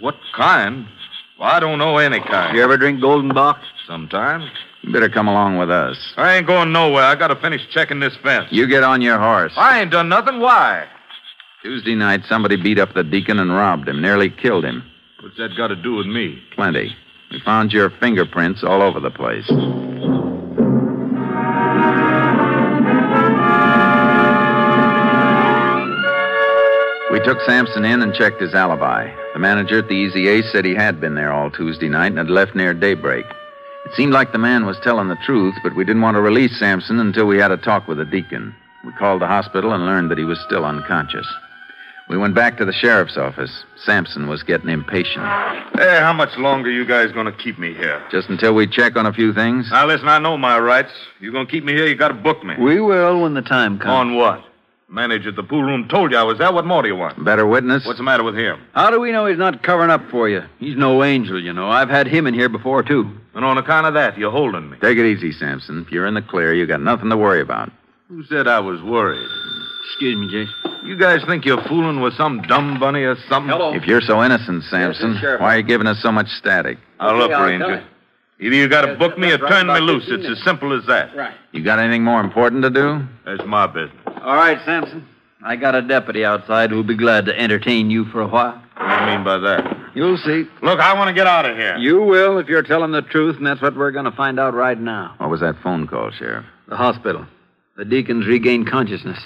what 0.00 0.16
kind? 0.36 0.86
Well, 1.38 1.48
I 1.48 1.58
don't 1.60 1.78
know 1.78 1.96
any 1.96 2.20
kind. 2.20 2.56
You 2.56 2.62
ever 2.62 2.76
drink 2.76 3.00
Golden 3.00 3.32
Bock? 3.32 3.58
Sometimes. 3.86 4.44
You 4.84 4.92
better 4.92 5.08
come 5.08 5.28
along 5.28 5.56
with 5.56 5.70
us. 5.70 5.96
I 6.18 6.34
ain't 6.34 6.46
going 6.46 6.70
nowhere. 6.70 7.04
I 7.04 7.14
got 7.14 7.28
to 7.28 7.36
finish 7.36 7.62
checking 7.70 8.00
this 8.00 8.14
fence. 8.22 8.48
You 8.50 8.66
get 8.66 8.82
on 8.82 9.00
your 9.00 9.18
horse. 9.18 9.54
I 9.56 9.80
ain't 9.80 9.90
done 9.90 10.10
nothing. 10.10 10.40
Why? 10.40 10.86
Tuesday 11.62 11.94
night, 11.94 12.20
somebody 12.28 12.56
beat 12.56 12.78
up 12.78 12.92
the 12.92 13.02
deacon 13.02 13.38
and 13.38 13.50
robbed 13.50 13.88
him, 13.88 14.02
nearly 14.02 14.28
killed 14.28 14.62
him. 14.62 14.84
What's 15.22 15.38
that 15.38 15.56
got 15.56 15.68
to 15.68 15.76
do 15.76 15.94
with 15.94 16.06
me? 16.06 16.38
Plenty. 16.54 16.94
We 17.30 17.40
found 17.40 17.72
your 17.72 17.88
fingerprints 17.98 18.62
all 18.62 18.82
over 18.82 19.00
the 19.00 19.10
place. 19.10 19.48
We 27.10 27.20
took 27.20 27.40
Sampson 27.46 27.86
in 27.86 28.02
and 28.02 28.12
checked 28.12 28.42
his 28.42 28.54
alibi. 28.54 29.10
The 29.32 29.38
manager 29.38 29.78
at 29.78 29.88
the 29.88 29.94
Easy 29.94 30.28
Ace 30.28 30.52
said 30.52 30.66
he 30.66 30.74
had 30.74 31.00
been 31.00 31.14
there 31.14 31.32
all 31.32 31.50
Tuesday 31.50 31.88
night 31.88 32.08
and 32.08 32.18
had 32.18 32.28
left 32.28 32.54
near 32.54 32.74
daybreak. 32.74 33.24
Seemed 33.96 34.12
like 34.12 34.32
the 34.32 34.38
man 34.38 34.66
was 34.66 34.76
telling 34.82 35.08
the 35.08 35.16
truth, 35.24 35.54
but 35.62 35.76
we 35.76 35.84
didn't 35.84 36.02
want 36.02 36.16
to 36.16 36.20
release 36.20 36.58
Sampson 36.58 36.98
until 36.98 37.26
we 37.26 37.38
had 37.38 37.52
a 37.52 37.56
talk 37.56 37.86
with 37.86 37.98
the 37.98 38.04
deacon. 38.04 38.54
We 38.84 38.92
called 38.92 39.22
the 39.22 39.26
hospital 39.26 39.72
and 39.72 39.86
learned 39.86 40.10
that 40.10 40.18
he 40.18 40.24
was 40.24 40.40
still 40.40 40.64
unconscious. 40.64 41.26
We 42.08 42.18
went 42.18 42.34
back 42.34 42.58
to 42.58 42.64
the 42.64 42.72
sheriff's 42.72 43.16
office. 43.16 43.64
Sampson 43.76 44.28
was 44.28 44.42
getting 44.42 44.68
impatient. 44.68 45.24
Hey, 45.74 45.98
how 46.00 46.12
much 46.12 46.36
longer 46.36 46.70
you 46.70 46.84
guys 46.84 47.12
going 47.12 47.26
to 47.26 47.32
keep 47.32 47.58
me 47.58 47.72
here? 47.72 48.04
Just 48.10 48.28
until 48.28 48.54
we 48.54 48.66
check 48.66 48.96
on 48.96 49.06
a 49.06 49.12
few 49.12 49.32
things. 49.32 49.68
Now, 49.70 49.86
listen, 49.86 50.08
I 50.08 50.18
know 50.18 50.36
my 50.36 50.58
rights. 50.58 50.92
You 51.20 51.32
going 51.32 51.46
to 51.46 51.50
keep 51.50 51.64
me 51.64 51.72
here, 51.72 51.86
you 51.86 51.94
got 51.94 52.08
to 52.08 52.14
book 52.14 52.44
me. 52.44 52.56
We 52.58 52.80
will 52.80 53.22
when 53.22 53.34
the 53.34 53.42
time 53.42 53.78
comes. 53.78 53.90
On 53.90 54.16
what? 54.16 54.44
Manager 54.88 55.30
at 55.30 55.36
the 55.36 55.42
pool 55.42 55.62
room 55.62 55.88
told 55.88 56.10
you 56.10 56.18
I 56.18 56.24
was 56.24 56.38
there. 56.38 56.52
What 56.52 56.66
more 56.66 56.82
do 56.82 56.88
you 56.88 56.96
want? 56.96 57.24
Better 57.24 57.46
witness? 57.46 57.86
What's 57.86 57.98
the 57.98 58.04
matter 58.04 58.22
with 58.22 58.36
him? 58.36 58.60
How 58.74 58.90
do 58.90 59.00
we 59.00 59.12
know 59.12 59.26
he's 59.26 59.38
not 59.38 59.62
covering 59.62 59.90
up 59.90 60.02
for 60.10 60.28
you? 60.28 60.42
He's 60.58 60.76
no 60.76 61.02
angel, 61.02 61.40
you 61.42 61.52
know. 61.52 61.70
I've 61.70 61.88
had 61.88 62.06
him 62.06 62.26
in 62.26 62.34
here 62.34 62.48
before, 62.50 62.82
too. 62.82 63.10
And 63.34 63.44
on 63.44 63.58
account 63.58 63.86
of 63.86 63.94
that, 63.94 64.16
you're 64.16 64.30
holding 64.30 64.70
me. 64.70 64.78
Take 64.80 64.98
it 64.98 65.06
easy, 65.06 65.32
Sampson. 65.32 65.82
If 65.86 65.92
you're 65.92 66.06
in 66.06 66.14
the 66.14 66.22
clear, 66.22 66.54
you 66.54 66.66
got 66.66 66.80
nothing 66.80 67.10
to 67.10 67.16
worry 67.16 67.40
about. 67.40 67.70
Who 68.08 68.22
said 68.24 68.46
I 68.46 68.60
was 68.60 68.80
worried? 68.82 69.26
Excuse 69.86 70.16
me, 70.18 70.28
Jace. 70.32 70.84
You 70.84 70.96
guys 70.96 71.24
think 71.26 71.44
you're 71.44 71.62
fooling 71.64 72.00
with 72.00 72.14
some 72.14 72.42
dumb 72.42 72.78
bunny 72.78 73.02
or 73.02 73.16
something? 73.28 73.50
Hello. 73.50 73.74
If 73.74 73.86
you're 73.86 74.00
so 74.02 74.22
innocent, 74.22 74.64
Sampson, 74.64 75.18
Yes, 75.22 75.40
why 75.40 75.54
are 75.54 75.58
you 75.58 75.62
giving 75.62 75.86
us 75.86 76.00
so 76.02 76.12
much 76.12 76.28
static? 76.28 76.78
Now, 77.00 77.16
look, 77.16 77.32
I'll 77.32 77.44
Ranger. 77.46 77.66
tell 77.66 77.76
him. 77.78 77.84
Either 78.40 78.54
you 78.56 78.68
got 78.68 78.82
to 78.82 78.88
Yes, 78.88 78.98
book 78.98 79.18
me 79.18 79.32
or 79.32 79.38
right, 79.38 79.50
turn 79.50 79.66
me 79.68 79.80
loose. 79.80 80.04
15 80.08 80.20
It's 80.30 80.38
as 80.40 80.44
simple 80.44 80.76
as 80.78 80.84
that. 80.86 81.14
Right. 81.16 81.34
You 81.52 81.62
got 81.62 81.78
anything 81.78 82.02
more 82.04 82.20
important 82.20 82.62
to 82.62 82.70
do? 82.70 83.06
That's 83.24 83.44
my 83.46 83.66
business. 83.66 83.96
All 84.22 84.36
right, 84.36 84.58
Sampson. 84.64 85.06
I 85.44 85.56
got 85.56 85.74
a 85.74 85.82
deputy 85.82 86.24
outside 86.24 86.70
who'll 86.70 86.82
be 86.82 86.96
glad 86.96 87.26
to 87.26 87.38
entertain 87.38 87.90
you 87.90 88.04
for 88.06 88.20
a 88.20 88.26
while. 88.26 88.60
What 88.76 88.98
do 88.98 89.04
you 89.10 89.16
mean 89.16 89.24
by 89.24 89.38
that? 89.38 89.76
You'll 89.94 90.18
see. 90.18 90.44
Look, 90.60 90.80
I 90.80 90.94
want 90.94 91.08
to 91.08 91.14
get 91.14 91.26
out 91.26 91.48
of 91.48 91.56
here. 91.56 91.76
You 91.76 92.02
will 92.02 92.38
if 92.38 92.48
you're 92.48 92.62
telling 92.62 92.90
the 92.90 93.02
truth, 93.02 93.36
and 93.36 93.46
that's 93.46 93.62
what 93.62 93.76
we're 93.76 93.92
going 93.92 94.06
to 94.06 94.12
find 94.12 94.40
out 94.40 94.54
right 94.54 94.78
now. 94.78 95.14
What 95.18 95.30
was 95.30 95.40
that 95.40 95.56
phone 95.62 95.86
call, 95.86 96.10
Sheriff? 96.10 96.44
The 96.68 96.76
hospital. 96.76 97.26
The 97.76 97.84
deacons 97.84 98.26
regained 98.26 98.68
consciousness. 98.68 99.18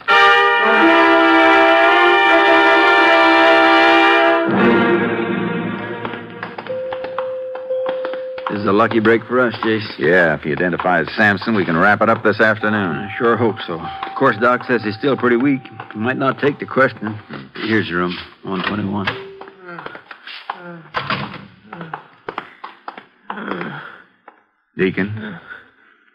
This 8.51 8.61
is 8.61 8.67
a 8.67 8.73
lucky 8.73 9.01
break 9.01 9.25
for 9.25 9.41
us, 9.41 9.55
Jace. 9.57 9.99
Yeah, 9.99 10.35
if 10.35 10.43
he 10.43 10.53
identifies 10.53 11.07
Sampson, 11.15 11.55
we 11.55 11.67
can 11.67 11.77
wrap 11.77 12.01
it 12.01 12.09
up 12.09 12.25
this 12.25 12.41
afternoon. 12.41 12.97
I 12.97 13.15
sure 13.19 13.37
hope 13.37 13.57
so. 13.67 13.79
Of 13.79 14.15
course, 14.17 14.37
Doc 14.39 14.65
says 14.65 14.83
he's 14.83 14.97
still 14.97 15.17
pretty 15.17 15.37
weak. 15.37 15.61
He 15.93 15.99
might 15.99 16.17
not 16.17 16.39
take 16.41 16.59
the 16.59 16.67
question. 16.67 17.13
Hmm. 17.15 17.67
Here's 17.67 17.89
your 17.89 17.99
room, 17.99 18.17
121. 18.43 19.28
Deacon, 24.77 25.39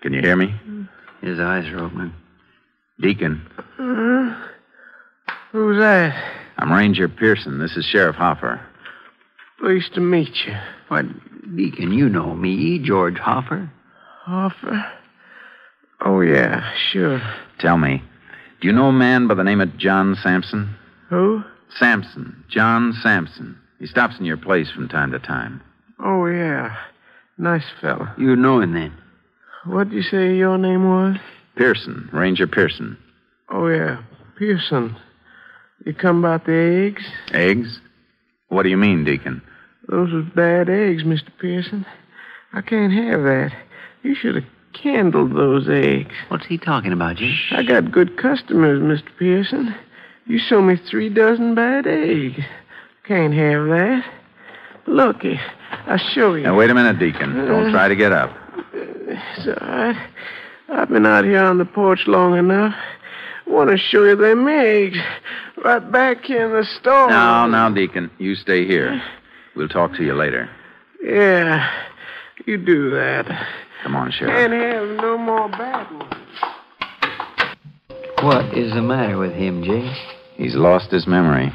can 0.01 0.13
you 0.13 0.22
hear 0.22 0.36
me? 0.36 0.53
His 1.22 1.39
eyes 1.39 1.67
are 1.67 1.79
opening. 1.83 2.13
Deacon, 3.00 3.41
Who's 5.51 5.77
that? 5.77 6.15
I'm 6.57 6.72
Ranger 6.72 7.07
Pearson. 7.07 7.60
This 7.60 7.77
is 7.77 7.86
Sheriff 7.86 8.15
Hoffer. 8.15 8.60
Pleased 9.60 9.93
to 9.93 10.00
meet 10.01 10.33
you. 10.48 10.53
What, 10.88 11.05
Deacon, 11.55 11.91
you 11.91 12.10
know 12.10 12.33
me, 12.33 12.79
George 12.79 13.17
Hoffer. 13.17 13.72
Hoffer? 14.24 14.83
Oh, 16.01 16.22
yeah, 16.22 16.72
sure. 16.91 17.22
Tell 17.60 17.77
me, 17.77 18.01
do 18.62 18.67
you 18.67 18.74
know 18.74 18.88
a 18.88 18.91
man 18.93 19.27
by 19.27 19.36
the 19.36 19.43
name 19.43 19.62
of 19.62 19.77
John 19.77 20.15
Sampson? 20.24 20.75
Who? 21.10 21.43
Sampson. 21.77 22.43
John 22.50 22.93
Sampson. 23.03 23.60
He 23.80 23.88
stops 23.88 24.15
in 24.20 24.25
your 24.25 24.38
place 24.38 24.72
from 24.72 24.88
time 24.88 25.12
to 25.12 25.20
time. 25.20 25.62
Oh, 26.00 26.25
yeah. 26.27 26.75
Nice 27.38 27.65
fella. 27.82 28.13
You 28.18 28.36
know 28.36 28.60
him 28.62 28.74
then. 28.74 28.94
What'd 29.65 29.94
you 29.94 30.03
say 30.03 30.36
your 30.36 30.58
name 30.58 30.88
was? 30.88 31.18
Pearson, 31.56 32.10
Ranger 32.12 32.48
Pearson. 32.48 32.98
Oh, 33.50 33.68
yeah, 33.68 34.01
Pearson. 34.38 34.96
You 35.86 35.94
come 35.94 36.20
about 36.20 36.46
the 36.46 36.89
eggs? 36.92 37.03
Eggs? 37.34 37.80
What 38.50 38.63
do 38.63 38.70
you 38.70 38.77
mean, 38.77 39.03
Deacon? 39.03 39.42
Those 39.89 40.12
was 40.12 40.25
bad 40.36 40.70
eggs, 40.70 41.03
Mr. 41.03 41.30
Pearson. 41.39 41.86
I 42.53 42.62
can't 42.62 42.94
have 42.94 43.24
that. 43.24 43.51
You 44.03 44.15
should 44.15 44.36
have 44.36 44.46
candled 44.74 45.36
those 45.36 45.68
eggs. 45.70 46.13
What's 46.30 46.46
he 46.46 46.58
talking 46.58 46.94
about, 46.94 47.18
Jay? 47.18 47.36
I 47.51 47.63
got 47.63 47.92
good 47.92 48.18
customers, 48.18 48.82
Mr. 48.82 49.10
Pearson. 49.18 49.75
You 50.25 50.39
sold 50.39 50.65
me 50.65 50.75
three 50.89 51.10
dozen 51.10 51.56
bad 51.56 51.86
eggs. 51.88 52.39
Can't 53.05 53.33
have 53.33 53.67
that. 53.67 54.05
Look, 54.88 55.24
I'll 55.88 55.98
show 55.98 56.36
you. 56.36 56.43
Now, 56.43 56.57
wait 56.57 56.69
a 56.69 56.74
minute, 56.74 57.00
Deacon. 57.00 57.38
Uh, 57.39 57.45
Don't 57.45 57.72
try 57.72 57.88
to 57.88 57.95
get 57.95 58.12
up. 58.12 58.31
Uh, 58.55 58.62
it's 58.75 59.48
all 59.48 59.67
right. 59.67 60.10
I've 60.69 60.89
been 60.89 61.05
out 61.05 61.25
here 61.25 61.43
on 61.43 61.57
the 61.57 61.65
porch 61.65 62.07
long 62.07 62.38
enough. 62.38 62.74
Want 63.45 63.69
to 63.69 63.77
show 63.77 64.03
you 64.05 64.15
them 64.15 64.48
eggs. 64.48 64.98
Right 65.63 65.91
back 65.91 66.24
here 66.24 66.45
in 66.45 66.51
the 66.53 66.65
store. 66.79 67.10
Now, 67.10 67.45
now, 67.45 67.69
Deacon, 67.69 68.10
you 68.17 68.36
stay 68.36 68.65
here. 68.65 69.01
We'll 69.55 69.67
talk 69.69 69.93
to 69.95 70.03
you 70.03 70.13
later. 70.13 70.50
Yeah, 71.03 71.69
you 72.45 72.57
do 72.57 72.89
that. 72.91 73.25
Come 73.83 73.95
on, 73.98 74.12
Sheriff. 74.12 74.33
Can't 74.33 74.53
have 74.53 74.98
no 75.01 75.17
more 75.17 75.50
bad 75.50 75.91
ones. 75.91 76.13
What 78.22 78.57
is 78.57 78.74
the 78.74 78.81
matter 78.81 79.17
with 79.17 79.33
him, 79.33 79.63
Jay? 79.63 79.93
He's 80.36 80.56
lost 80.56 80.92
his 80.92 81.08
memory. 81.08 81.52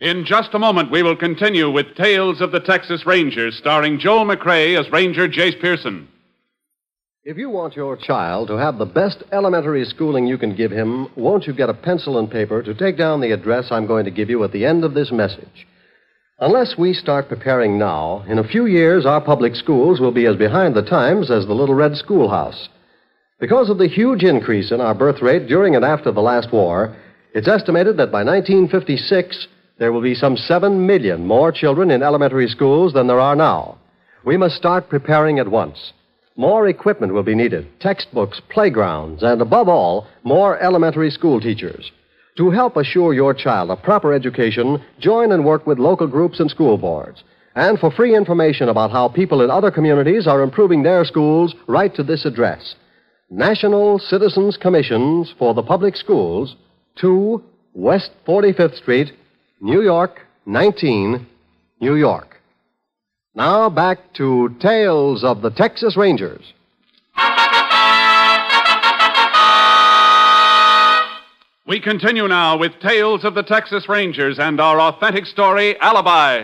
In 0.00 0.24
just 0.24 0.54
a 0.54 0.58
moment, 0.58 0.90
we 0.90 1.02
will 1.02 1.16
continue 1.16 1.70
with 1.70 1.94
Tales 1.94 2.40
of 2.40 2.52
the 2.52 2.60
Texas 2.60 3.06
Rangers, 3.06 3.56
starring 3.58 4.00
Joel 4.00 4.24
McCrea 4.24 4.80
as 4.80 4.90
Ranger 4.90 5.28
Jace 5.28 5.60
Pearson. 5.60 6.08
If 7.22 7.36
you 7.36 7.50
want 7.50 7.76
your 7.76 7.96
child 7.96 8.48
to 8.48 8.56
have 8.56 8.78
the 8.78 8.86
best 8.86 9.22
elementary 9.30 9.84
schooling 9.84 10.26
you 10.26 10.38
can 10.38 10.56
give 10.56 10.72
him, 10.72 11.08
won't 11.16 11.46
you 11.46 11.52
get 11.52 11.68
a 11.68 11.74
pencil 11.74 12.18
and 12.18 12.30
paper 12.30 12.62
to 12.62 12.74
take 12.74 12.96
down 12.96 13.20
the 13.20 13.32
address 13.32 13.66
I'm 13.70 13.86
going 13.86 14.06
to 14.06 14.10
give 14.10 14.30
you 14.30 14.42
at 14.42 14.52
the 14.52 14.64
end 14.64 14.84
of 14.84 14.94
this 14.94 15.12
message? 15.12 15.66
Unless 16.42 16.78
we 16.78 16.94
start 16.94 17.28
preparing 17.28 17.78
now, 17.78 18.24
in 18.26 18.38
a 18.38 18.48
few 18.48 18.64
years 18.64 19.04
our 19.04 19.20
public 19.20 19.54
schools 19.54 20.00
will 20.00 20.10
be 20.10 20.24
as 20.24 20.36
behind 20.36 20.74
the 20.74 20.80
times 20.80 21.30
as 21.30 21.46
the 21.46 21.52
Little 21.52 21.74
Red 21.74 21.96
Schoolhouse. 21.96 22.70
Because 23.38 23.68
of 23.68 23.76
the 23.76 23.86
huge 23.86 24.22
increase 24.22 24.72
in 24.72 24.80
our 24.80 24.94
birth 24.94 25.20
rate 25.20 25.48
during 25.48 25.76
and 25.76 25.84
after 25.84 26.10
the 26.10 26.22
last 26.22 26.50
war, 26.50 26.96
it's 27.34 27.46
estimated 27.46 27.98
that 27.98 28.10
by 28.10 28.24
1956 28.24 29.48
there 29.78 29.92
will 29.92 30.00
be 30.00 30.14
some 30.14 30.34
7 30.34 30.86
million 30.86 31.26
more 31.26 31.52
children 31.52 31.90
in 31.90 32.02
elementary 32.02 32.48
schools 32.48 32.94
than 32.94 33.06
there 33.06 33.20
are 33.20 33.36
now. 33.36 33.76
We 34.24 34.38
must 34.38 34.56
start 34.56 34.88
preparing 34.88 35.40
at 35.40 35.48
once. 35.48 35.92
More 36.36 36.68
equipment 36.68 37.12
will 37.12 37.22
be 37.22 37.34
needed 37.34 37.66
textbooks, 37.80 38.40
playgrounds, 38.48 39.22
and 39.22 39.42
above 39.42 39.68
all, 39.68 40.06
more 40.24 40.58
elementary 40.58 41.10
school 41.10 41.38
teachers. 41.38 41.92
To 42.36 42.50
help 42.50 42.76
assure 42.76 43.12
your 43.12 43.34
child 43.34 43.70
a 43.70 43.76
proper 43.76 44.12
education, 44.12 44.82
join 44.98 45.32
and 45.32 45.44
work 45.44 45.66
with 45.66 45.78
local 45.78 46.06
groups 46.06 46.40
and 46.40 46.50
school 46.50 46.78
boards. 46.78 47.22
And 47.54 47.78
for 47.78 47.90
free 47.90 48.16
information 48.16 48.68
about 48.68 48.92
how 48.92 49.08
people 49.08 49.42
in 49.42 49.50
other 49.50 49.70
communities 49.70 50.26
are 50.26 50.42
improving 50.42 50.82
their 50.82 51.04
schools, 51.04 51.54
write 51.66 51.94
to 51.96 52.02
this 52.02 52.24
address 52.24 52.76
National 53.28 53.98
Citizens 53.98 54.56
Commissions 54.56 55.32
for 55.38 55.54
the 55.54 55.62
Public 55.62 55.96
Schools, 55.96 56.56
2 57.00 57.42
West 57.74 58.10
45th 58.26 58.76
Street, 58.76 59.12
New 59.60 59.82
York, 59.82 60.20
19, 60.46 61.26
New 61.80 61.96
York. 61.96 62.36
Now 63.34 63.70
back 63.70 63.98
to 64.14 64.56
Tales 64.60 65.22
of 65.22 65.42
the 65.42 65.50
Texas 65.50 65.96
Rangers. 65.96 66.52
We 71.70 71.78
continue 71.78 72.26
now 72.26 72.56
with 72.58 72.72
Tales 72.80 73.24
of 73.24 73.34
the 73.34 73.44
Texas 73.44 73.88
Rangers 73.88 74.40
and 74.40 74.60
our 74.60 74.80
authentic 74.80 75.24
story, 75.24 75.78
Alibi. 75.78 76.38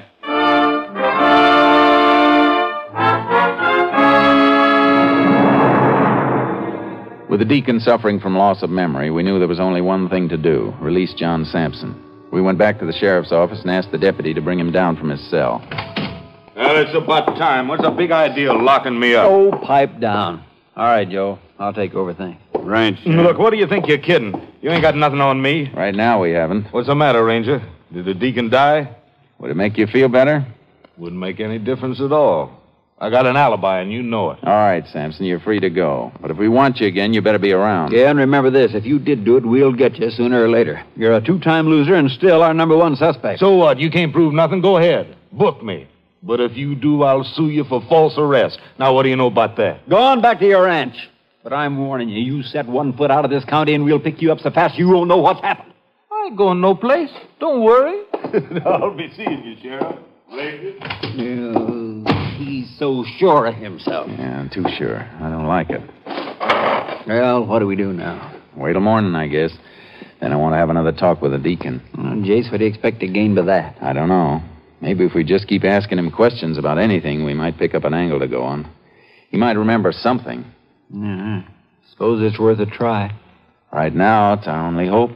With 7.29 7.41
the 7.41 7.45
deacon 7.45 7.81
suffering 7.81 8.21
from 8.21 8.37
loss 8.37 8.63
of 8.63 8.71
memory, 8.71 9.11
we 9.11 9.25
knew 9.25 9.41
there 9.41 9.49
was 9.49 9.59
only 9.59 9.81
one 9.81 10.09
thing 10.09 10.29
to 10.29 10.37
do 10.37 10.73
release 10.81 11.13
John 11.13 11.45
Sampson. 11.45 12.01
We 12.31 12.41
went 12.41 12.57
back 12.57 12.79
to 12.79 12.87
the 12.87 12.93
sheriff's 12.93 13.33
office 13.33 13.63
and 13.63 13.71
asked 13.73 13.91
the 13.91 13.99
deputy 13.99 14.33
to 14.33 14.41
bring 14.41 14.61
him 14.61 14.71
down 14.71 14.97
from 14.97 15.11
his 15.11 15.29
cell. 15.29 15.61
Well, 16.55 16.77
it's 16.77 16.95
about 16.95 17.37
time. 17.37 17.67
What's 17.67 17.83
the 17.83 17.91
big 17.91 18.13
idea 18.13 18.53
locking 18.53 18.97
me 18.97 19.17
up? 19.17 19.29
Oh, 19.29 19.51
pipe 19.67 19.99
down. 19.99 20.45
All 20.77 20.85
right, 20.85 21.11
Joe. 21.11 21.41
I'll 21.59 21.75
take 21.75 21.95
over 21.95 22.15
things. 22.15 22.37
Right. 22.67 22.97
Mm, 22.97 23.23
look, 23.23 23.39
what 23.39 23.51
do 23.51 23.57
you 23.57 23.67
think 23.69 23.87
you're 23.87 23.99
kidding? 23.99 24.35
You 24.61 24.71
ain't 24.71 24.83
got 24.83 24.97
nothing 24.97 25.21
on 25.21 25.41
me. 25.41 25.71
Right 25.73 25.95
now, 25.95 26.21
we 26.21 26.33
haven't. 26.33 26.73
What's 26.73 26.89
the 26.89 26.97
matter, 26.97 27.25
Ranger? 27.25 27.63
Did 27.93 28.07
the 28.07 28.15
deacon 28.15 28.51
die? 28.51 28.97
Would 29.39 29.51
it 29.53 29.57
make 29.57 29.79
you 29.79 29.87
feel 29.87 30.09
better? 30.09 30.45
Wouldn't 30.97 31.21
make 31.21 31.39
any 31.39 31.59
difference 31.59 32.01
at 32.01 32.11
all. 32.11 32.51
I 32.99 33.11
got 33.11 33.27
an 33.27 33.37
alibi, 33.37 33.81
and 33.81 33.93
you 33.93 34.03
know 34.03 34.31
it. 34.31 34.39
All 34.43 34.53
right, 34.53 34.83
Sampson, 34.89 35.27
you're 35.27 35.39
free 35.39 35.61
to 35.61 35.69
go. 35.69 36.11
But 36.21 36.31
if 36.31 36.39
we 36.39 36.49
want 36.49 36.79
you 36.79 36.87
again, 36.87 37.13
you 37.13 37.21
better 37.21 37.39
be 37.39 37.53
around. 37.53 37.93
Yeah, 37.93 38.09
and 38.09 38.19
remember 38.19 38.51
this. 38.51 38.73
If 38.75 38.87
you 38.87 38.99
did 38.99 39.25
do 39.25 39.37
it, 39.37 39.45
we'll 39.45 39.75
get 39.75 39.97
you 39.97 40.11
sooner 40.11 40.43
or 40.43 40.49
later. 40.49 40.83
You're 40.97 41.15
a 41.15 41.21
two-time 41.21 41.67
loser 41.69 41.95
and 41.95 42.11
still 42.11 42.43
our 42.43 42.55
number 42.55 42.77
one 42.77 42.97
suspect. 42.97 43.39
So 43.39 43.55
what? 43.55 43.79
You 43.79 43.91
can't 43.91 44.13
prove 44.15 44.33
nothing? 44.33 44.63
Go 44.63 44.79
ahead. 44.79 45.15
Book 45.31 45.63
me. 45.63 45.87
But 46.23 46.41
if 46.41 46.57
you 46.57 46.75
do, 46.75 47.03
I'll 47.03 47.23
sue 47.23 47.51
you 47.51 47.65
for 47.65 47.83
false 47.89 48.15
arrest. 48.17 48.59
Now, 48.79 48.95
what 48.95 49.03
do 49.03 49.11
you 49.11 49.17
know 49.17 49.27
about 49.27 49.57
that? 49.59 49.87
Go 49.89 49.99
on 49.99 50.23
back 50.23 50.39
to 50.39 50.47
your 50.47 50.65
ranch. 50.65 50.97
But 51.47 51.55
I'm 51.55 51.79
warning 51.79 52.09
you, 52.09 52.19
you 52.21 52.43
set 52.43 52.67
one 52.67 52.93
foot 52.97 53.09
out 53.09 53.25
of 53.25 53.31
this 53.31 53.45
county 53.45 53.73
and 53.73 53.85
we'll 53.85 54.01
pick 54.01 54.21
you 54.21 54.33
up 54.33 54.41
so 54.41 54.51
fast 54.51 54.77
you 54.77 54.89
won't 54.89 55.07
know 55.07 55.19
what's 55.19 55.41
happened. 55.43 55.73
I 56.11 56.27
ain't 56.27 56.37
going 56.37 56.61
no 56.61 56.75
place. 56.75 57.11
Don't 57.39 57.63
worry. 57.63 58.03
I'll 58.67 58.97
be 58.97 59.09
seeing 59.17 59.45
you, 59.45 59.55
Sheriff. 59.63 59.97
Later. 60.29 60.73
Uh, 60.83 62.35
he's 62.37 62.77
so 62.81 63.05
sure 63.19 63.47
of 63.47 63.55
himself. 63.55 64.09
Yeah, 64.09 64.41
I'm 64.41 64.51
too 64.51 64.65
sure. 64.77 64.99
I 65.21 65.31
don't 65.31 65.47
like 65.47 65.71
it. 65.71 65.83
Well, 67.07 67.47
what 67.47 67.61
do 67.61 67.69
we 67.69 67.77
do 67.77 67.93
now? 67.93 68.43
Wait 68.57 68.73
till 68.73 68.81
morning, 68.81 69.15
I 69.15 69.29
guess. 69.29 69.53
Then 70.21 70.33
I 70.33 70.37
want 70.37 70.55
to 70.55 70.57
have 70.57 70.71
another 70.71 70.91
talk 70.91 71.23
with 71.23 71.31
the 71.31 71.39
deacon. 71.39 71.81
Well, 71.97 72.07
Jace, 72.07 72.51
what 72.51 72.59
do 72.59 72.65
you 72.65 72.71
expect 72.71 72.99
to 73.03 73.07
gain 73.07 73.37
by 73.37 73.43
that? 73.43 73.77
I 73.81 73.93
don't 73.93 74.09
know. 74.09 74.43
Maybe 74.81 75.05
if 75.05 75.15
we 75.15 75.23
just 75.23 75.47
keep 75.47 75.63
asking 75.63 76.01
him 76.01 76.11
questions 76.11 76.59
about 76.59 76.81
anything, 76.81 77.25
we 77.25 77.35
might 77.35 77.57
pick 77.57 77.77
up 77.77 77.85
an 77.85 77.95
angle 77.95 78.19
to 78.19 78.27
go 78.27 78.43
on. 78.43 78.69
He 79.31 79.37
might 79.37 79.57
remember 79.57 79.93
something. 79.93 80.45
Yeah, 80.93 81.43
suppose 81.91 82.23
it's 82.23 82.39
worth 82.39 82.61
a 82.61 82.67
try. 82.67 83.13
Right 83.73 83.95
now, 83.95 84.35
it's 84.35 84.47
our 84.47 84.67
only 84.67 84.87
hope. 84.87 85.11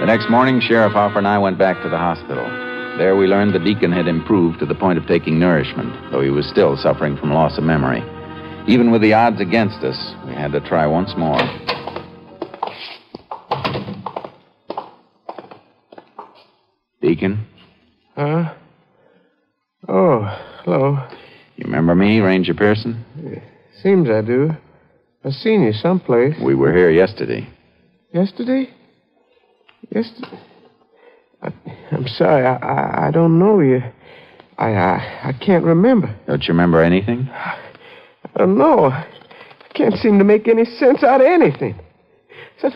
The 0.00 0.06
next 0.06 0.28
morning, 0.28 0.60
Sheriff 0.60 0.92
Hoffer 0.92 1.18
and 1.18 1.28
I 1.28 1.38
went 1.38 1.58
back 1.58 1.80
to 1.82 1.88
the 1.88 1.96
hospital. 1.96 2.44
There 2.98 3.16
we 3.16 3.26
learned 3.26 3.54
the 3.54 3.60
deacon 3.60 3.92
had 3.92 4.08
improved 4.08 4.58
to 4.58 4.66
the 4.66 4.74
point 4.74 4.98
of 4.98 5.06
taking 5.06 5.38
nourishment, 5.38 6.10
though 6.10 6.20
he 6.20 6.28
was 6.28 6.46
still 6.48 6.76
suffering 6.76 7.16
from 7.16 7.32
loss 7.32 7.56
of 7.56 7.64
memory. 7.64 8.02
Even 8.66 8.90
with 8.90 9.00
the 9.00 9.12
odds 9.12 9.40
against 9.40 9.78
us, 9.84 10.14
we 10.26 10.34
had 10.34 10.52
to 10.52 10.60
try 10.60 10.86
once 10.86 11.12
more. 11.16 11.38
Deacon, 17.00 17.46
Huh? 18.14 18.54
Oh, 19.88 20.22
hello. 20.64 21.08
you 21.56 21.64
remember 21.64 21.94
me, 21.94 22.20
Ranger 22.20 22.54
Pearson? 22.54 23.04
Seems 23.82 24.08
I 24.08 24.20
do. 24.20 24.50
I've 25.24 25.32
seen 25.32 25.62
you 25.62 25.72
someplace. 25.72 26.36
We 26.40 26.54
were 26.54 26.72
here 26.72 26.90
yesterday. 26.90 27.48
Yesterday? 28.12 28.70
Yesterday? 29.90 30.40
I, 31.42 31.52
I'm 31.90 32.06
sorry, 32.06 32.46
I, 32.46 32.54
I, 32.56 33.08
I 33.08 33.10
don't 33.10 33.40
know 33.40 33.58
you. 33.60 33.80
I, 34.56 34.68
I 34.68 35.20
I 35.24 35.32
can't 35.44 35.64
remember. 35.64 36.16
Don't 36.28 36.42
you 36.42 36.48
remember 36.54 36.80
anything? 36.82 37.28
I 37.32 37.58
don't 38.36 38.56
know. 38.56 38.84
I 38.86 39.04
can't 39.74 39.94
seem 39.96 40.18
to 40.18 40.24
make 40.24 40.46
any 40.46 40.64
sense 40.64 41.02
out 41.02 41.20
of 41.20 41.26
anything. 41.26 41.76
So, 42.60 42.70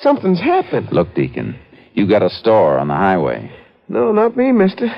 something's 0.00 0.40
happened. 0.40 0.88
Look, 0.90 1.14
Deacon, 1.14 1.56
you 1.94 2.08
got 2.08 2.22
a 2.22 2.30
store 2.30 2.78
on 2.78 2.88
the 2.88 2.94
highway. 2.94 3.52
No, 3.88 4.10
not 4.10 4.36
me, 4.36 4.50
mister. 4.50 4.88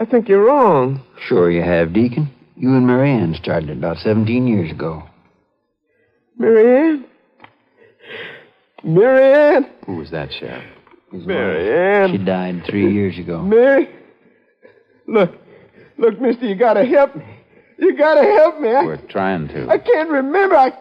I 0.00 0.06
think 0.06 0.30
you're 0.30 0.42
wrong. 0.42 1.02
Sure 1.28 1.50
you 1.50 1.62
have, 1.62 1.92
Deacon. 1.92 2.30
You 2.56 2.70
and 2.74 2.86
Marianne 2.86 3.34
started 3.34 3.68
about 3.70 3.98
17 3.98 4.46
years 4.46 4.70
ago. 4.70 5.02
Marianne? 6.38 7.04
Marianne? 8.82 9.70
Who 9.84 9.96
was 9.96 10.10
that, 10.10 10.30
Sheriff? 10.32 10.64
Marianne? 11.12 12.12
She 12.12 12.24
died 12.24 12.62
three 12.66 12.90
years 12.90 13.18
ago. 13.18 13.42
Mary? 13.42 13.90
Look, 15.06 15.32
look, 15.98 16.18
mister, 16.18 16.46
you 16.46 16.54
gotta 16.54 16.86
help 16.86 17.14
me. 17.14 17.24
You 17.78 17.94
gotta 17.96 18.22
help 18.22 18.58
me. 18.58 18.70
I, 18.70 18.84
We're 18.84 19.06
trying 19.08 19.48
to. 19.48 19.68
I 19.68 19.76
can't 19.76 20.08
remember. 20.08 20.56
I, 20.56 20.72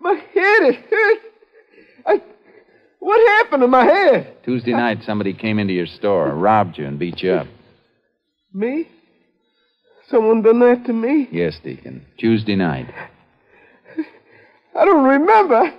My 0.00 0.14
head, 0.14 0.68
is 0.70 0.76
hurt. 0.90 1.18
I, 2.06 2.22
what 3.00 3.42
happened 3.42 3.60
to 3.62 3.68
my 3.68 3.84
head? 3.84 4.42
Tuesday 4.42 4.72
night, 4.72 4.98
somebody 5.04 5.34
came 5.34 5.58
into 5.58 5.74
your 5.74 5.86
store, 5.86 6.34
robbed 6.34 6.78
you, 6.78 6.86
and 6.86 6.98
beat 6.98 7.22
you 7.22 7.32
up. 7.32 7.46
Me? 8.54 8.88
Someone 10.08 10.42
done 10.42 10.60
that 10.60 10.84
to 10.86 10.92
me? 10.92 11.28
Yes, 11.32 11.58
Deacon. 11.62 12.06
Tuesday 12.18 12.54
night. 12.54 12.86
I 14.78 14.84
don't 14.84 15.04
remember. 15.04 15.72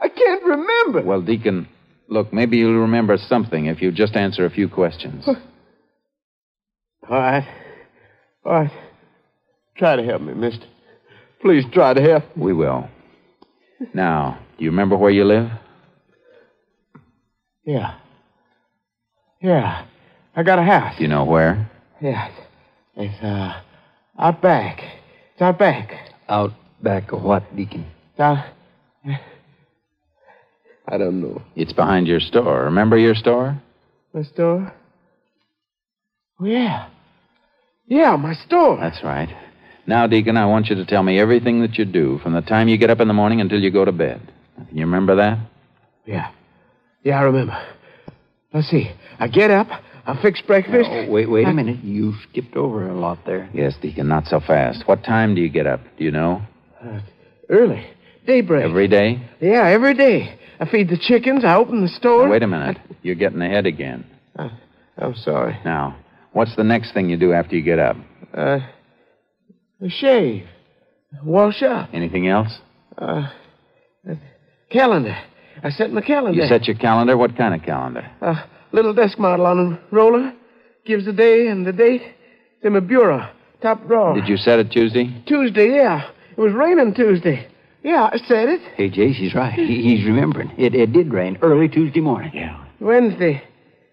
I 0.00 0.08
can't 0.08 0.42
remember. 0.42 1.02
Well, 1.02 1.20
Deacon, 1.20 1.68
look, 2.08 2.32
maybe 2.32 2.56
you'll 2.56 2.80
remember 2.80 3.16
something 3.18 3.66
if 3.66 3.82
you 3.82 3.92
just 3.92 4.16
answer 4.16 4.46
a 4.46 4.50
few 4.50 4.68
questions. 4.68 5.26
All 5.28 5.36
right. 7.10 7.46
All 8.44 8.52
right. 8.52 8.70
Try 9.76 9.96
to 9.96 10.02
help 10.02 10.22
me, 10.22 10.32
mister. 10.34 10.64
Please 11.42 11.64
try 11.72 11.92
to 11.92 12.00
help. 12.00 12.24
We 12.36 12.54
will. 12.54 12.88
Now, 13.92 14.38
do 14.56 14.64
you 14.64 14.70
remember 14.70 14.96
where 14.96 15.10
you 15.10 15.24
live? 15.24 15.50
Yeah. 17.64 17.98
Yeah. 19.42 19.86
I 20.34 20.42
got 20.42 20.58
a 20.58 20.62
house. 20.62 20.96
Do 20.96 21.02
you 21.02 21.08
know 21.08 21.24
where? 21.24 21.70
Yeah. 22.00 22.30
It's, 22.96 23.22
uh, 23.22 23.60
out 24.18 24.40
back. 24.40 24.80
It's 25.32 25.42
out 25.42 25.58
back. 25.58 25.90
Out 26.28 26.52
back 26.82 27.12
of 27.12 27.22
what, 27.22 27.54
Deacon? 27.56 27.86
It's 28.12 28.20
out. 28.20 28.44
I 30.86 30.98
don't 30.98 31.20
know. 31.22 31.42
It's 31.56 31.72
behind 31.72 32.06
your 32.06 32.20
store. 32.20 32.64
Remember 32.64 32.98
your 32.98 33.14
store? 33.14 33.60
My 34.12 34.22
store? 34.22 34.72
Oh, 36.40 36.44
yeah. 36.44 36.88
Yeah, 37.86 38.16
my 38.16 38.34
store. 38.34 38.78
That's 38.78 39.02
right. 39.02 39.28
Now, 39.86 40.06
Deacon, 40.06 40.36
I 40.36 40.46
want 40.46 40.68
you 40.68 40.76
to 40.76 40.84
tell 40.84 41.02
me 41.02 41.18
everything 41.18 41.60
that 41.62 41.76
you 41.78 41.84
do 41.84 42.18
from 42.22 42.32
the 42.32 42.40
time 42.42 42.68
you 42.68 42.78
get 42.78 42.90
up 42.90 43.00
in 43.00 43.08
the 43.08 43.14
morning 43.14 43.40
until 43.40 43.60
you 43.60 43.70
go 43.70 43.84
to 43.84 43.92
bed. 43.92 44.20
Can 44.56 44.76
you 44.76 44.84
remember 44.84 45.16
that? 45.16 45.38
Yeah. 46.06 46.30
Yeah, 47.02 47.18
I 47.18 47.22
remember. 47.22 47.56
Let's 48.52 48.68
see. 48.68 48.90
I 49.18 49.28
get 49.28 49.50
up. 49.50 49.68
I 50.06 50.20
fix 50.20 50.40
breakfast. 50.42 50.88
Oh, 50.90 51.10
wait, 51.10 51.30
wait 51.30 51.46
a 51.46 51.48
I- 51.50 51.52
minute. 51.52 51.82
You 51.82 52.14
skipped 52.30 52.56
over 52.56 52.88
a 52.88 52.94
lot 52.94 53.18
there. 53.26 53.48
Yes, 53.54 53.74
Deacon, 53.80 54.08
not 54.08 54.26
so 54.26 54.40
fast. 54.40 54.86
What 54.86 55.02
time 55.02 55.34
do 55.34 55.40
you 55.40 55.48
get 55.48 55.66
up? 55.66 55.80
Do 55.98 56.04
you 56.04 56.10
know? 56.10 56.42
Uh, 56.84 57.00
early. 57.48 57.86
Daybreak. 58.26 58.64
Every 58.64 58.88
day? 58.88 59.20
Yeah, 59.40 59.66
every 59.68 59.94
day. 59.94 60.38
I 60.60 60.66
feed 60.68 60.88
the 60.88 60.96
chickens. 60.98 61.44
I 61.44 61.56
open 61.56 61.82
the 61.82 61.88
store. 61.88 62.24
Now, 62.26 62.30
wait 62.30 62.42
a 62.42 62.46
minute. 62.46 62.78
You're 63.02 63.14
getting 63.16 63.40
ahead 63.42 63.66
again. 63.66 64.04
Uh, 64.38 64.48
I'm 64.98 65.14
sorry. 65.14 65.58
Now, 65.64 65.96
what's 66.32 66.54
the 66.56 66.64
next 66.64 66.92
thing 66.94 67.08
you 67.10 67.16
do 67.16 67.32
after 67.32 67.56
you 67.56 67.62
get 67.62 67.78
up? 67.78 67.96
Uh, 68.32 68.60
a 69.80 69.88
shave. 69.88 70.46
Wash 71.22 71.62
up. 71.62 71.90
Anything 71.92 72.28
else? 72.28 72.58
Uh, 72.96 73.28
uh, 74.08 74.14
calendar. 74.70 75.16
I 75.62 75.70
set 75.70 75.92
my 75.92 76.00
calendar. 76.00 76.40
You 76.40 76.48
set 76.48 76.66
your 76.66 76.76
calendar? 76.76 77.16
What 77.16 77.36
kind 77.36 77.54
of 77.54 77.62
calendar? 77.62 78.10
A 78.20 78.34
little 78.74 78.92
desk 78.92 79.18
model 79.18 79.46
on 79.46 79.58
a 79.58 79.94
roller. 79.94 80.34
Gives 80.84 81.06
the 81.06 81.12
day 81.12 81.48
and 81.48 81.64
the 81.66 81.72
date. 81.72 82.02
It's 82.02 82.64
in 82.64 82.74
my 82.74 82.80
bureau. 82.80 83.30
Top 83.62 83.86
drawer. 83.86 84.14
Did 84.14 84.28
you 84.28 84.36
set 84.36 84.58
it 84.58 84.70
Tuesday? 84.70 85.22
Tuesday, 85.26 85.76
yeah. 85.76 86.10
It 86.36 86.40
was 86.40 86.52
raining 86.52 86.92
Tuesday. 86.92 87.48
Yeah, 87.82 88.10
I 88.12 88.18
said 88.26 88.48
it. 88.48 88.60
Hey, 88.76 88.90
Jace, 88.90 89.14
he's 89.14 89.34
right. 89.34 89.54
He, 89.54 89.82
he's 89.82 90.04
remembering. 90.06 90.50
It, 90.58 90.74
it 90.74 90.92
did 90.92 91.12
rain 91.12 91.38
early 91.40 91.68
Tuesday 91.68 92.00
morning. 92.00 92.32
Yeah. 92.34 92.62
Wednesday. 92.80 93.42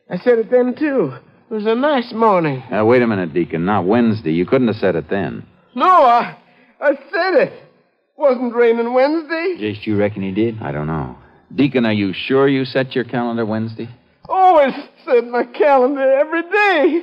I 0.10 0.18
said 0.18 0.40
it 0.40 0.52
then, 0.52 0.76
too. 0.76 1.14
It 1.50 1.54
was 1.54 1.66
a 1.66 1.76
nice 1.76 2.12
morning. 2.14 2.64
Now, 2.72 2.86
wait 2.86 3.02
a 3.02 3.08
minute, 3.08 3.34
Deacon. 3.34 3.66
Not 3.66 3.86
Wednesday. 3.86 4.32
You 4.32 4.46
couldn't 4.46 4.68
have 4.68 4.78
said 4.78 4.96
it 4.96 5.10
then. 5.10 5.46
No, 5.76 5.86
I, 5.86 6.38
I 6.82 6.92
said 7.12 7.48
it. 7.48 7.64
Wasn't 8.18 8.54
raining 8.54 8.94
Wednesday. 8.94 9.58
Jace, 9.60 9.86
you 9.86 9.98
reckon 9.98 10.24
he 10.24 10.32
did? 10.32 10.62
I 10.62 10.72
don't 10.72 10.88
know. 10.88 11.18
Deacon, 11.54 11.86
are 11.86 11.94
you 11.94 12.14
sure 12.14 12.48
you 12.48 12.66
set 12.66 12.96
your 12.96 13.04
calendar 13.04 13.46
Wednesday? 13.46 13.90
Always 14.30 14.74
set 15.06 15.28
my 15.28 15.44
calendar 15.44 16.12
every 16.20 16.44
day. 16.44 17.02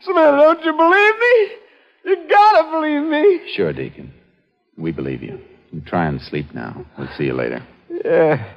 Samantha, 0.00 0.36
don't 0.36 0.64
you 0.64 0.72
believe 0.72 1.14
me? 1.18 1.50
You 2.04 2.28
gotta 2.28 2.70
believe 2.70 3.02
me. 3.02 3.52
Sure, 3.54 3.72
Deacon. 3.72 4.12
We 4.76 4.92
believe 4.92 5.22
you. 5.22 5.40
You 5.70 5.80
try 5.80 6.06
and 6.06 6.20
sleep 6.20 6.52
now. 6.54 6.84
We'll 6.98 7.08
see 7.16 7.24
you 7.24 7.34
later. 7.34 7.64
Yeah. 8.04 8.54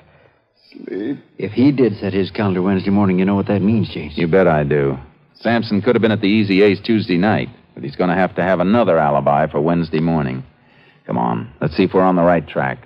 Sleep. 0.71 1.19
If 1.37 1.51
he 1.51 1.71
did 1.71 1.97
set 1.99 2.13
his 2.13 2.31
calendar 2.31 2.61
Wednesday 2.61 2.89
morning, 2.89 3.19
you 3.19 3.25
know 3.25 3.35
what 3.35 3.47
that 3.47 3.61
means, 3.61 3.89
Jace. 3.89 4.17
You 4.17 4.27
bet 4.27 4.47
I 4.47 4.63
do. 4.63 4.97
Sampson 5.35 5.81
could 5.81 5.95
have 5.95 6.01
been 6.01 6.11
at 6.11 6.21
the 6.21 6.27
Easy 6.27 6.61
Ace 6.63 6.79
Tuesday 6.83 7.17
night, 7.17 7.49
but 7.73 7.83
he's 7.83 7.95
going 7.95 8.09
to 8.09 8.15
have 8.15 8.35
to 8.35 8.41
have 8.41 8.59
another 8.59 8.97
alibi 8.97 9.47
for 9.47 9.61
Wednesday 9.61 9.99
morning. 9.99 10.43
Come 11.05 11.17
on, 11.17 11.53
let's 11.61 11.75
see 11.77 11.83
if 11.83 11.93
we're 11.93 12.01
on 12.01 12.15
the 12.15 12.23
right 12.23 12.47
track. 12.47 12.79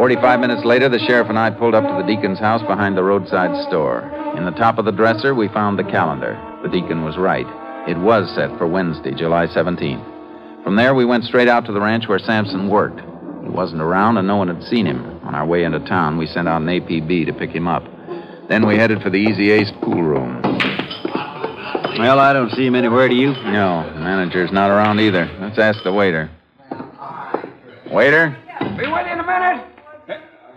Forty-five 0.00 0.40
minutes 0.40 0.64
later, 0.64 0.88
the 0.88 0.98
sheriff 0.98 1.28
and 1.28 1.38
I 1.38 1.50
pulled 1.50 1.74
up 1.74 1.84
to 1.84 2.02
the 2.02 2.08
deacon's 2.08 2.38
house 2.38 2.62
behind 2.62 2.96
the 2.96 3.02
roadside 3.02 3.52
store. 3.68 4.00
In 4.34 4.46
the 4.46 4.50
top 4.52 4.78
of 4.78 4.86
the 4.86 4.92
dresser, 4.92 5.34
we 5.34 5.46
found 5.48 5.78
the 5.78 5.84
calendar. 5.84 6.40
The 6.62 6.70
deacon 6.70 7.04
was 7.04 7.18
right. 7.18 7.44
It 7.86 7.98
was 7.98 8.34
set 8.34 8.48
for 8.56 8.66
Wednesday, 8.66 9.12
July 9.12 9.46
17th. 9.48 10.64
From 10.64 10.76
there, 10.76 10.94
we 10.94 11.04
went 11.04 11.24
straight 11.24 11.48
out 11.48 11.66
to 11.66 11.72
the 11.72 11.82
ranch 11.82 12.08
where 12.08 12.18
Sampson 12.18 12.70
worked. 12.70 12.98
He 13.42 13.50
wasn't 13.50 13.82
around, 13.82 14.16
and 14.16 14.26
no 14.26 14.36
one 14.36 14.48
had 14.48 14.62
seen 14.70 14.86
him. 14.86 15.20
On 15.22 15.34
our 15.34 15.44
way 15.44 15.64
into 15.64 15.80
town, 15.80 16.16
we 16.16 16.26
sent 16.26 16.48
out 16.48 16.62
an 16.62 16.68
APB 16.68 17.26
to 17.26 17.34
pick 17.34 17.50
him 17.50 17.68
up. 17.68 17.84
Then 18.48 18.66
we 18.66 18.76
headed 18.76 19.02
for 19.02 19.10
the 19.10 19.18
Easy 19.18 19.50
Ace 19.50 19.70
pool 19.82 20.02
room. 20.02 20.40
Well, 21.98 22.18
I 22.18 22.32
don't 22.32 22.50
see 22.52 22.64
him 22.64 22.74
anywhere, 22.74 23.06
do 23.06 23.14
you? 23.14 23.32
No, 23.32 23.86
the 23.92 24.00
manager's 24.00 24.50
not 24.50 24.70
around 24.70 24.98
either. 24.98 25.30
Let's 25.42 25.58
ask 25.58 25.84
the 25.84 25.92
waiter. 25.92 26.30
Waiter? 27.92 28.34
Be 28.78 28.86
with 28.86 29.06
you 29.06 29.12
in 29.12 29.20
a 29.20 29.26
minute. 29.26 29.69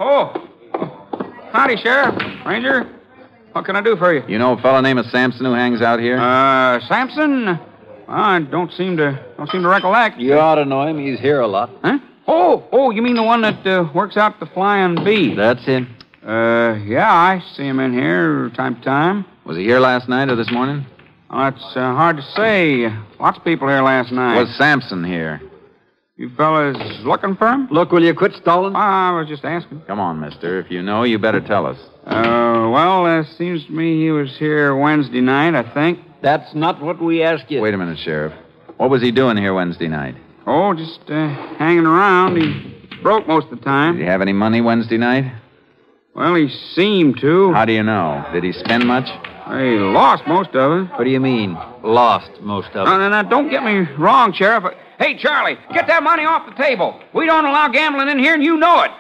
Oh. 0.06 0.50
Howdy, 1.54 1.78
Sheriff. 1.78 2.46
Ranger. 2.46 2.90
What 3.54 3.64
can 3.64 3.78
I 3.78 3.82
do 3.82 3.96
for 3.96 4.14
you? 4.14 4.24
You 4.28 4.38
know 4.38 4.54
a 4.54 4.62
fellow 4.62 4.82
named 4.82 5.06
Sampson 5.12 5.46
who 5.46 5.54
hangs 5.54 5.82
out 5.82 6.00
here? 6.00 6.20
Uh, 6.20 6.82
Sampson? 6.88 7.58
I 8.10 8.40
don't 8.42 8.72
seem 8.74 8.98
to 8.98 9.24
don't 9.38 9.50
seem 9.50 9.62
to 9.62 9.70
recollect. 9.70 10.20
You 10.20 10.34
ought 10.34 10.56
to 10.56 10.66
know 10.66 10.86
him. 10.86 11.00
He's 11.00 11.20
here 11.20 11.40
a 11.40 11.48
lot. 11.48 11.70
Huh? 11.82 12.00
Oh, 12.28 12.68
oh, 12.72 12.92
you 12.92 13.02
mean 13.02 13.16
the 13.16 13.24
one 13.24 13.42
that 13.42 13.66
uh, 13.66 13.90
works 13.94 14.18
out 14.18 14.40
the 14.42 14.46
Flying 14.48 15.04
Bee? 15.06 15.36
That's 15.36 15.64
him. 15.64 15.96
Uh, 16.26 16.80
yeah, 16.86 17.12
I 17.12 17.42
see 17.56 17.64
him 17.64 17.80
in 17.80 17.94
here 17.94 18.50
time 18.56 18.76
to 18.76 18.82
time. 18.82 19.26
Was 19.46 19.56
he 19.56 19.64
here 19.64 19.80
last 19.80 20.10
night 20.10 20.30
or 20.30 20.36
this 20.36 20.52
morning? 20.52 20.86
Oh, 21.30 21.48
it's 21.48 21.76
uh, 21.76 21.94
hard 21.96 22.18
to 22.18 22.24
say. 22.36 22.88
Lots 23.20 23.38
of 23.38 23.44
people 23.44 23.68
here 23.68 23.82
last 23.82 24.12
night. 24.12 24.40
Was 24.40 24.56
Sampson 24.58 25.04
here? 25.04 25.42
You 26.16 26.30
fellas 26.38 26.78
looking 27.04 27.36
for 27.36 27.52
him? 27.52 27.68
Look, 27.72 27.92
will 27.92 28.04
you 28.04 28.14
quit 28.14 28.34
stalling? 28.34 28.76
I 28.76 29.12
was 29.18 29.28
just 29.28 29.44
asking. 29.44 29.82
Come 29.88 30.00
on, 30.00 30.20
mister. 30.20 30.60
If 30.60 30.70
you 30.70 30.84
know, 30.84 31.04
you 31.04 31.18
better 31.18 31.42
tell 31.42 31.66
us. 31.66 31.78
Uh, 32.06 32.70
well, 32.72 33.08
it 33.20 33.26
seems 33.36 33.66
to 33.66 33.72
me 33.72 34.04
he 34.04 34.12
was 34.12 34.38
here 34.38 34.76
Wednesday 34.76 35.22
night, 35.22 35.56
I 35.56 35.74
think. 35.74 36.00
That's 36.22 36.54
not 36.54 36.80
what 36.84 37.02
we 37.02 37.24
asked 37.24 37.50
you. 37.50 37.62
Wait 37.62 37.74
a 37.74 37.78
minute, 37.78 37.98
Sheriff. 37.98 38.32
What 38.78 38.92
was 38.92 39.02
he 39.02 39.12
doing 39.12 39.38
here 39.38 39.56
Wednesday 39.56 39.88
night? 39.88 40.16
Oh, 40.46 40.76
just 40.76 41.00
uh, 41.10 41.30
hanging 41.58 41.86
around. 41.86 42.38
He 42.38 43.00
broke 43.02 43.28
most 43.28 43.48
of 43.52 43.58
the 43.58 43.66
time. 43.66 43.96
Did 43.96 44.04
he 44.04 44.08
have 44.08 44.22
any 44.22 44.34
money 44.34 44.62
Wednesday 44.62 44.98
night? 44.98 45.34
Well, 46.16 46.36
he 46.36 46.48
seemed 46.76 47.20
to. 47.22 47.54
How 47.54 47.66
do 47.66 47.74
you 47.74 47.82
know? 47.82 48.24
Did 48.32 48.44
he 48.44 48.54
spend 48.54 48.86
much? 48.86 49.08
He 49.48 49.78
lost 49.80 50.28
most 50.28 50.52
of 50.52 50.84
it. 50.84 50.92
What 50.92 51.06
do 51.06 51.10
you 51.10 51.20
mean, 51.20 51.58
lost 51.84 52.30
most 52.42 52.70
of 52.70 52.88
it? 52.88 52.90
Now, 52.90 52.98
now, 52.98 53.10
now, 53.10 53.24
don't 53.24 53.50
get 53.50 53.64
me 53.64 53.80
wrong, 53.98 54.32
Sheriff. 54.32 54.64
Hey, 55.00 55.18
Charlie, 55.18 55.58
get 55.74 55.88
that 55.88 56.04
money 56.04 56.26
off 56.26 56.46
the 56.46 56.56
table. 56.62 57.00
We 57.14 57.26
don't 57.26 57.46
allow 57.46 57.68
gambling 57.70 58.10
in 58.10 58.20
here, 58.20 58.34
and 58.34 58.44
you 58.44 58.58
know 58.58 58.82
it. 58.82 58.92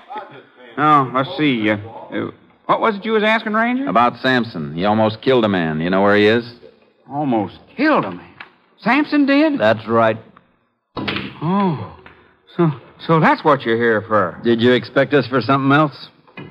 Now, 0.78 1.12
let's 1.14 1.38
see. 1.38 1.70
Uh, 1.70 1.78
uh, 1.78 2.32
what 2.66 2.82
was 2.82 2.96
it 2.96 3.06
you 3.06 3.12
was 3.12 3.24
asking, 3.24 3.54
Ranger? 3.54 3.88
About 3.88 4.18
Sampson. 4.18 4.74
He 4.76 4.86
almost 4.86 5.22
killed 5.22 5.46
a 5.46 5.50
man. 5.50 5.80
You 5.80 5.90
know 5.90 6.02
where 6.02 6.16
he 6.16 6.26
is? 6.26 6.52
Almost 7.10 7.60
killed 7.76 8.06
a 8.06 8.12
man. 8.12 8.34
Sampson 8.80 9.26
did? 9.26 9.60
That's 9.60 9.88
right. 9.88 10.18
Oh, 10.98 12.00
so 12.56 12.72
so 13.06 13.20
that's 13.20 13.44
what 13.44 13.62
you're 13.64 13.78
here 13.78 14.02
for. 14.02 14.40
Did 14.44 14.62
you 14.62 14.72
expect 14.72 15.14
us 15.14 15.28
for 15.28 15.42
something 15.42 15.72
else? 15.72 16.08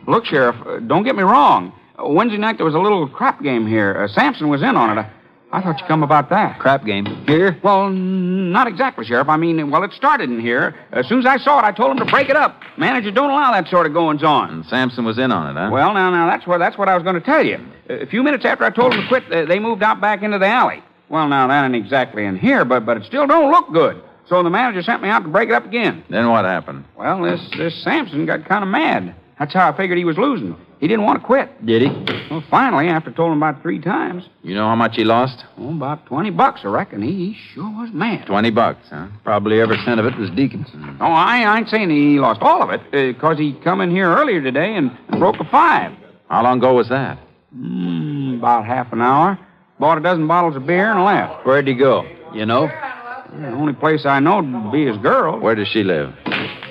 Look, 0.07 0.27
Sheriff, 0.27 0.57
uh, 0.67 0.81
don't 0.81 1.05
get 1.05 1.17
me 1.17 1.23
wrong. 1.23 1.73
Wednesday 1.99 2.39
night 2.39 2.57
there 2.57 2.67
was 2.67 2.75
a 2.75 2.79
little 2.79 3.09
crap 3.09 3.43
game 3.43 3.67
here. 3.67 4.05
Uh, 4.05 4.09
Sampson 4.09 4.49
was 4.49 4.63
in 4.63 4.77
on 4.77 4.99
it. 4.99 5.01
I, 5.01 5.11
I 5.53 5.61
thought 5.61 5.79
you'd 5.81 5.87
come 5.87 6.03
about 6.03 6.31
that. 6.31 6.59
Crap 6.59 6.85
game. 6.87 7.05
Here? 7.27 7.59
Well, 7.63 7.91
not 7.91 8.67
exactly, 8.67 9.05
Sheriff. 9.05 9.29
I 9.29 9.37
mean, 9.37 9.71
well, 9.71 9.83
it 9.85 9.93
started 9.93 10.31
in 10.31 10.41
here. 10.41 10.75
As 10.93 11.07
soon 11.07 11.19
as 11.19 11.27
I 11.27 11.37
saw 11.37 11.59
it, 11.59 11.65
I 11.65 11.73
told 11.73 11.93
him 11.93 11.99
to 11.99 12.11
break 12.11 12.31
it 12.31 12.37
up. 12.37 12.63
Managers 12.79 13.13
don't 13.13 13.31
allow 13.31 13.53
that 13.53 13.69
sort 13.69 13.87
of 13.87 13.93
goings 13.93 14.23
on. 14.23 14.51
And 14.51 14.67
Sampson 14.67 15.05
was 15.05 15.19
in 15.19 15.31
on 15.31 15.55
it, 15.55 15.61
huh? 15.61 15.69
Well, 15.71 15.93
now, 15.93 16.11
now, 16.11 16.27
that's 16.27 16.47
what 16.47 16.59
that's 16.59 16.79
what 16.79 16.89
I 16.89 16.95
was 16.95 17.03
going 17.03 17.17
to 17.17 17.21
tell 17.21 17.45
you. 17.45 17.59
A 17.91 18.07
few 18.07 18.23
minutes 18.23 18.47
after 18.47 18.65
I 18.65 18.71
told 18.71 18.93
them 18.93 19.03
to 19.03 19.09
quit, 19.09 19.49
they 19.49 19.59
moved 19.59 19.83
out 19.83 20.01
back 20.01 20.23
into 20.23 20.39
the 20.39 20.47
alley. 20.47 20.83
Well, 21.11 21.29
now 21.29 21.47
that 21.47 21.65
ain't 21.67 21.77
exactly 21.77 22.25
in 22.25 22.39
here, 22.39 22.65
but 22.65 22.87
but 22.87 22.97
it 22.97 23.05
still 23.05 23.27
don't 23.27 23.51
look 23.51 23.71
good. 23.73 24.03
So 24.29 24.43
the 24.43 24.49
manager 24.49 24.83
sent 24.83 25.03
me 25.03 25.11
out 25.11 25.25
to 25.25 25.29
break 25.29 25.51
it 25.51 25.55
up 25.55 25.67
again. 25.67 26.03
Then 26.09 26.31
what 26.31 26.47
happened? 26.47 26.87
Well, 26.97 27.23
this 27.23 27.41
this 27.59 27.83
Sampson 27.85 28.25
got 28.25 28.49
kind 28.49 28.65
of 28.65 28.71
mad. 28.71 29.15
That's 29.39 29.53
how 29.53 29.71
I 29.71 29.77
figured 29.77 29.99
he 29.99 30.07
was 30.07 30.17
losing. 30.17 30.57
He 30.83 30.89
didn't 30.89 31.05
want 31.05 31.21
to 31.21 31.25
quit. 31.25 31.65
Did 31.65 31.83
he? 31.83 31.89
Well, 32.29 32.43
finally, 32.51 32.89
after 32.89 33.13
told 33.13 33.31
him 33.31 33.39
about 33.41 33.63
three 33.63 33.79
times, 33.79 34.25
You 34.43 34.57
know 34.57 34.65
how 34.67 34.75
much 34.75 34.97
he 34.97 35.05
lost? 35.05 35.45
oh, 35.57 35.71
about 35.71 36.07
20 36.07 36.31
bucks, 36.31 36.63
I 36.65 36.69
reckon. 36.71 37.01
He, 37.03 37.13
he 37.13 37.37
sure 37.55 37.71
was 37.71 37.91
mad. 37.93 38.27
Twenty 38.27 38.51
bucks, 38.51 38.89
huh? 38.91 39.07
Probably 39.23 39.61
every 39.61 39.77
cent 39.85 40.01
of 40.01 40.07
it 40.07 40.19
was 40.19 40.29
Deaconson. 40.31 40.97
Oh, 41.01 41.05
I, 41.05 41.43
I 41.45 41.59
ain't 41.59 41.69
saying 41.69 41.89
he 41.91 42.19
lost 42.19 42.43
all 42.43 42.65
of 42.65 42.71
it, 42.71 42.81
because 42.91 43.39
he 43.39 43.53
come 43.63 43.81
in 43.81 43.93
here 43.93 44.13
earlier 44.13 44.43
today 44.43 44.75
and, 44.75 44.91
and 45.09 45.21
broke 45.21 45.39
a 45.39 45.45
five. 45.45 45.93
How 46.29 46.43
long 46.43 46.59
ago 46.59 46.75
was 46.75 46.89
that? 46.89 47.17
Mm, 47.57 48.39
about 48.39 48.65
half 48.67 48.93
an 48.93 49.03
hour. 49.03 49.39
Bought 49.79 49.99
a 49.99 50.01
dozen 50.01 50.27
bottles 50.27 50.57
of 50.57 50.67
beer 50.67 50.91
and 50.91 51.05
left. 51.05 51.47
Where'd 51.47 51.69
he 51.69 51.75
go? 51.75 52.03
You 52.35 52.45
know? 52.45 52.67
The 52.67 53.47
only 53.53 53.73
place 53.73 54.05
I 54.05 54.19
know 54.19 54.43
would 54.43 54.73
be 54.73 54.87
his 54.87 54.97
girl. 54.97 55.39
Where 55.39 55.55
does 55.55 55.69
she 55.69 55.85
live? 55.85 56.13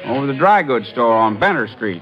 Over 0.06 0.28
the 0.28 0.34
dry 0.34 0.64
goods 0.64 0.90
store 0.90 1.16
on 1.16 1.40
Benner 1.40 1.68
Street. 1.68 2.02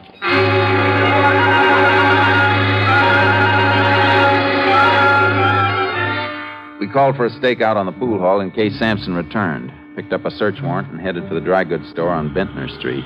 We 6.80 6.88
called 6.88 7.18
for 7.18 7.26
a 7.26 7.30
stakeout 7.30 7.76
on 7.76 7.86
the 7.86 7.92
pool 7.92 8.20
hall 8.20 8.40
in 8.40 8.52
case 8.52 8.80
Sampson 8.80 9.14
returned. 9.14 9.72
Picked 9.96 10.14
up 10.14 10.26
a 10.26 10.32
search 10.32 10.62
warrant 10.62 10.90
and 10.92 11.02
headed 11.02 11.28
for 11.28 11.34
the 11.34 11.42
dry 11.42 11.66
goods 11.66 11.90
store 11.90 12.10
on 12.10 12.30
Bentner 12.34 12.70
Street. 12.80 13.04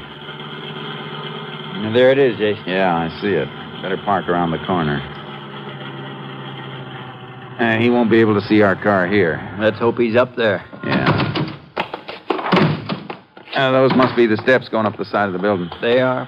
There 1.94 2.12
it 2.12 2.18
is, 2.18 2.38
Jason. 2.38 2.64
Yeah, 2.68 2.96
I 2.96 3.10
see 3.22 3.34
it. 3.34 3.48
Better 3.82 3.98
park 4.06 4.30
around 4.30 4.52
the 4.52 4.64
corner. 4.66 5.02
Uh, 7.60 7.78
he 7.80 7.90
won't 7.90 8.10
be 8.10 8.20
able 8.20 8.40
to 8.40 8.48
see 8.48 8.62
our 8.62 8.76
car 8.76 9.08
here. 9.08 9.42
Let's 9.60 9.80
hope 9.80 9.98
he's 9.98 10.16
up 10.16 10.36
there. 10.36 10.64
Yeah. 10.86 11.23
Uh, 13.56 13.72
those 13.72 13.94
must 13.96 14.16
be 14.16 14.26
the 14.26 14.38
steps 14.38 14.68
going 14.70 14.86
up 14.86 14.98
the 14.98 15.06
side 15.06 15.28
of 15.28 15.34
the 15.34 15.40
building. 15.40 15.70
They 15.82 16.02
are. 16.02 16.28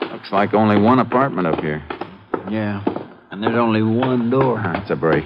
Looks 0.00 0.32
like 0.32 0.54
only 0.54 0.80
one 0.80 0.98
apartment 0.98 1.46
up 1.46 1.60
here. 1.60 1.84
Yeah. 2.50 2.82
And 3.30 3.42
there's 3.42 3.56
only 3.56 3.82
one 3.82 4.30
door. 4.30 4.60
That's 4.62 4.90
a 4.90 4.96
break. 4.96 5.24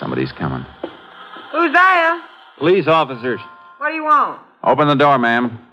Somebody's 0.00 0.32
coming. 0.32 0.66
Who's 1.52 1.72
there? 1.72 2.20
Police 2.58 2.88
officers. 2.88 3.40
What 3.78 3.90
do 3.90 3.94
you 3.94 4.04
want? 4.04 4.40
Open 4.64 4.88
the 4.88 4.94
door, 4.94 5.18
ma'am. 5.18 5.63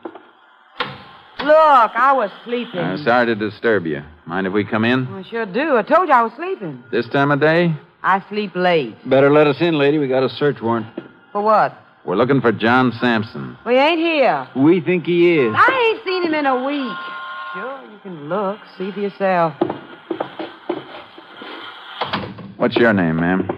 Look, 1.43 1.91
I 1.95 2.13
was 2.13 2.29
sleeping. 2.45 2.79
Uh, 2.79 2.97
sorry 3.03 3.25
to 3.27 3.35
disturb 3.35 3.85
you. 3.85 4.03
Mind 4.25 4.47
if 4.47 4.53
we 4.53 4.63
come 4.63 4.85
in? 4.85 5.07
I 5.07 5.23
sure 5.23 5.45
do. 5.45 5.75
I 5.77 5.81
told 5.81 6.07
you 6.07 6.13
I 6.13 6.21
was 6.21 6.33
sleeping. 6.35 6.83
This 6.91 7.07
time 7.09 7.31
of 7.31 7.39
day? 7.39 7.75
I 8.03 8.23
sleep 8.29 8.55
late. 8.55 8.95
Better 9.09 9.31
let 9.31 9.47
us 9.47 9.57
in, 9.59 9.77
lady. 9.77 9.97
We 9.97 10.07
got 10.07 10.23
a 10.23 10.29
search 10.29 10.61
warrant. 10.61 10.87
For 11.31 11.41
what? 11.41 11.77
We're 12.05 12.15
looking 12.15 12.41
for 12.41 12.51
John 12.51 12.91
Sampson. 12.99 13.57
We 13.65 13.77
ain't 13.77 13.99
here. 13.99 14.47
We 14.55 14.81
think 14.81 15.05
he 15.05 15.37
is. 15.39 15.53
I 15.55 15.93
ain't 15.95 16.03
seen 16.03 16.23
him 16.23 16.33
in 16.33 16.45
a 16.45 16.63
week. 16.65 16.97
Sure, 17.53 17.91
you 17.91 17.99
can 18.01 18.29
look, 18.29 18.59
see 18.77 18.91
for 18.91 18.99
yourself. 18.99 19.53
What's 22.57 22.75
your 22.75 22.93
name, 22.93 23.17
ma'am? 23.17 23.49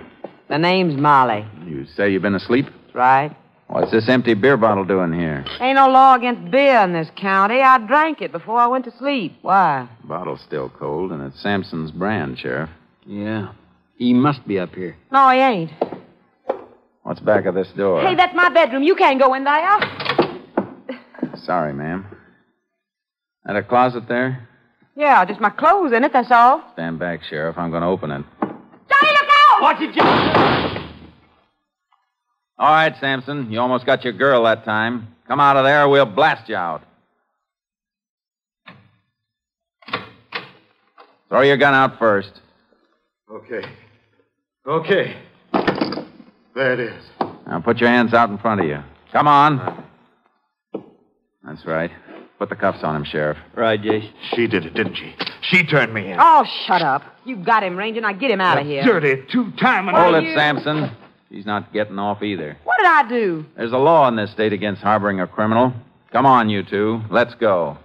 The 0.49 0.57
name's 0.57 0.95
Molly. 0.95 1.45
You 1.65 1.85
say 1.95 2.11
you've 2.11 2.21
been 2.21 2.35
asleep? 2.35 2.65
That's 2.65 2.95
right. 2.95 3.37
What's 3.67 3.91
this 3.91 4.07
empty 4.07 4.33
beer 4.33 4.57
bottle 4.57 4.83
doing 4.83 5.13
here? 5.13 5.45
Ain't 5.59 5.75
no 5.75 5.87
law 5.89 6.15
against 6.15 6.51
beer 6.51 6.81
in 6.81 6.93
this 6.93 7.09
county. 7.15 7.61
I 7.61 7.79
drank 7.79 8.21
it 8.21 8.31
before 8.31 8.59
I 8.59 8.67
went 8.67 8.85
to 8.85 8.91
sleep. 8.97 9.37
Why? 9.41 9.87
Bottle's 10.03 10.41
still 10.41 10.69
cold, 10.69 11.11
and 11.11 11.23
it's 11.23 11.41
Sampson's 11.41 11.91
brand, 11.91 12.37
Sheriff. 12.37 12.69
Yeah. 13.05 13.53
He 13.95 14.13
must 14.13 14.45
be 14.47 14.59
up 14.59 14.75
here. 14.75 14.95
No, 15.11 15.29
he 15.29 15.39
ain't. 15.39 15.71
What's 17.03 17.19
back 17.19 17.45
of 17.45 17.55
this 17.55 17.67
door? 17.75 18.01
Hey, 18.01 18.15
that's 18.15 18.35
my 18.35 18.49
bedroom. 18.49 18.83
You 18.83 18.95
can't 18.95 19.19
go 19.19 19.33
in 19.33 19.43
there. 19.43 19.79
Sorry, 21.35 21.73
ma'am. 21.73 22.05
That 23.45 23.55
a 23.55 23.63
closet 23.63 24.07
there? 24.07 24.47
Yeah, 24.95 25.25
just 25.25 25.41
my 25.41 25.49
clothes 25.49 25.91
in 25.93 26.03
it, 26.03 26.13
that's 26.13 26.31
all. 26.31 26.63
Stand 26.73 26.99
back, 26.99 27.21
Sheriff. 27.23 27.57
I'm 27.57 27.71
going 27.71 27.81
to 27.81 27.87
open 27.87 28.11
it. 28.11 28.23
Johnny, 28.39 29.11
look 29.11 29.29
out! 29.51 29.61
Watch 29.61 29.81
it, 29.81 29.95
John. 29.95 30.92
All 32.57 32.71
right, 32.71 32.93
Sampson. 32.99 33.51
You 33.51 33.59
almost 33.59 33.85
got 33.85 34.03
your 34.03 34.13
girl 34.13 34.43
that 34.43 34.63
time. 34.65 35.07
Come 35.27 35.39
out 35.39 35.57
of 35.57 35.63
there 35.63 35.83
or 35.83 35.89
we'll 35.89 36.05
blast 36.05 36.49
you 36.49 36.55
out. 36.55 36.83
Throw 41.29 41.41
your 41.41 41.57
gun 41.57 41.73
out 41.73 41.97
first. 41.97 42.31
Okay. 43.31 43.61
Okay. 44.67 45.17
There 46.53 46.73
it 46.73 46.79
is. 46.79 47.03
Now 47.47 47.59
put 47.63 47.79
your 47.79 47.89
hands 47.89 48.13
out 48.13 48.29
in 48.29 48.37
front 48.37 48.61
of 48.61 48.67
you. 48.67 48.83
Come 49.11 49.27
on. 49.27 49.83
That's 51.43 51.65
right. 51.65 51.91
Put 52.37 52.49
the 52.49 52.55
cuffs 52.55 52.83
on 52.83 52.95
him, 52.95 53.03
Sheriff. 53.03 53.37
Right, 53.55 53.81
Jace. 53.81 54.09
She 54.35 54.47
did 54.47 54.65
it, 54.65 54.73
didn't 54.73 54.95
she? 54.95 55.15
She 55.41 55.65
turned 55.65 55.93
me 55.93 56.11
in. 56.11 56.17
Oh, 56.19 56.45
shut 56.67 56.81
up. 56.81 57.03
You 57.25 57.37
got 57.37 57.63
him, 57.63 57.75
Ranger. 57.75 58.01
Now 58.01 58.13
get 58.13 58.31
him 58.31 58.41
out 58.41 58.59
of 58.59 58.65
here. 58.67 58.83
Dirty 58.83 59.23
two-timing. 59.31 59.95
Hold 59.95 60.15
are 60.15 60.19
it, 60.19 60.23
you- 60.25 60.35
Sampson. 61.33 61.37
He's 61.37 61.45
not 61.45 61.73
getting 61.73 61.99
off 61.99 62.21
either. 62.21 62.57
What 62.63 62.77
did 62.77 62.87
I 62.87 63.07
do? 63.07 63.45
There's 63.57 63.71
a 63.71 63.77
law 63.77 64.07
in 64.07 64.15
this 64.15 64.31
state 64.31 64.53
against 64.53 64.81
harboring 64.81 65.19
a 65.19 65.27
criminal. 65.27 65.73
Come 66.11 66.25
on, 66.25 66.49
you 66.49 66.63
two. 66.63 67.01
Let's 67.09 67.35
go. 67.35 67.77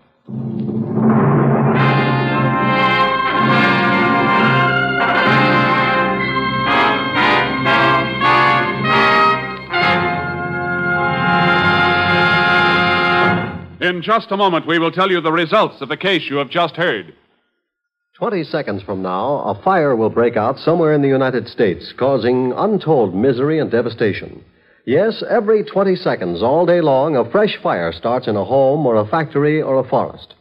In 13.80 14.02
just 14.02 14.30
a 14.32 14.36
moment, 14.36 14.66
we 14.66 14.78
will 14.78 14.90
tell 14.90 15.10
you 15.10 15.20
the 15.20 15.32
results 15.32 15.80
of 15.80 15.88
the 15.88 15.96
case 15.96 16.28
you 16.28 16.36
have 16.36 16.50
just 16.50 16.76
heard. 16.76 17.14
Twenty 18.18 18.42
seconds 18.42 18.82
from 18.82 19.00
now, 19.00 19.44
a 19.46 19.62
fire 19.62 19.94
will 19.94 20.10
break 20.10 20.36
out 20.36 20.58
somewhere 20.58 20.92
in 20.92 21.02
the 21.02 21.06
United 21.06 21.46
States, 21.46 21.92
causing 21.96 22.52
untold 22.56 23.14
misery 23.14 23.60
and 23.60 23.70
devastation. 23.70 24.44
Yes, 24.84 25.22
every 25.30 25.62
20 25.62 25.94
seconds, 25.94 26.42
all 26.42 26.66
day 26.66 26.80
long, 26.80 27.14
a 27.14 27.30
fresh 27.30 27.56
fire 27.62 27.92
starts 27.92 28.26
in 28.26 28.34
a 28.34 28.44
home 28.44 28.84
or 28.86 28.96
a 28.96 29.06
factory 29.06 29.62
or 29.62 29.78
a 29.78 29.88
forest. 29.88 30.34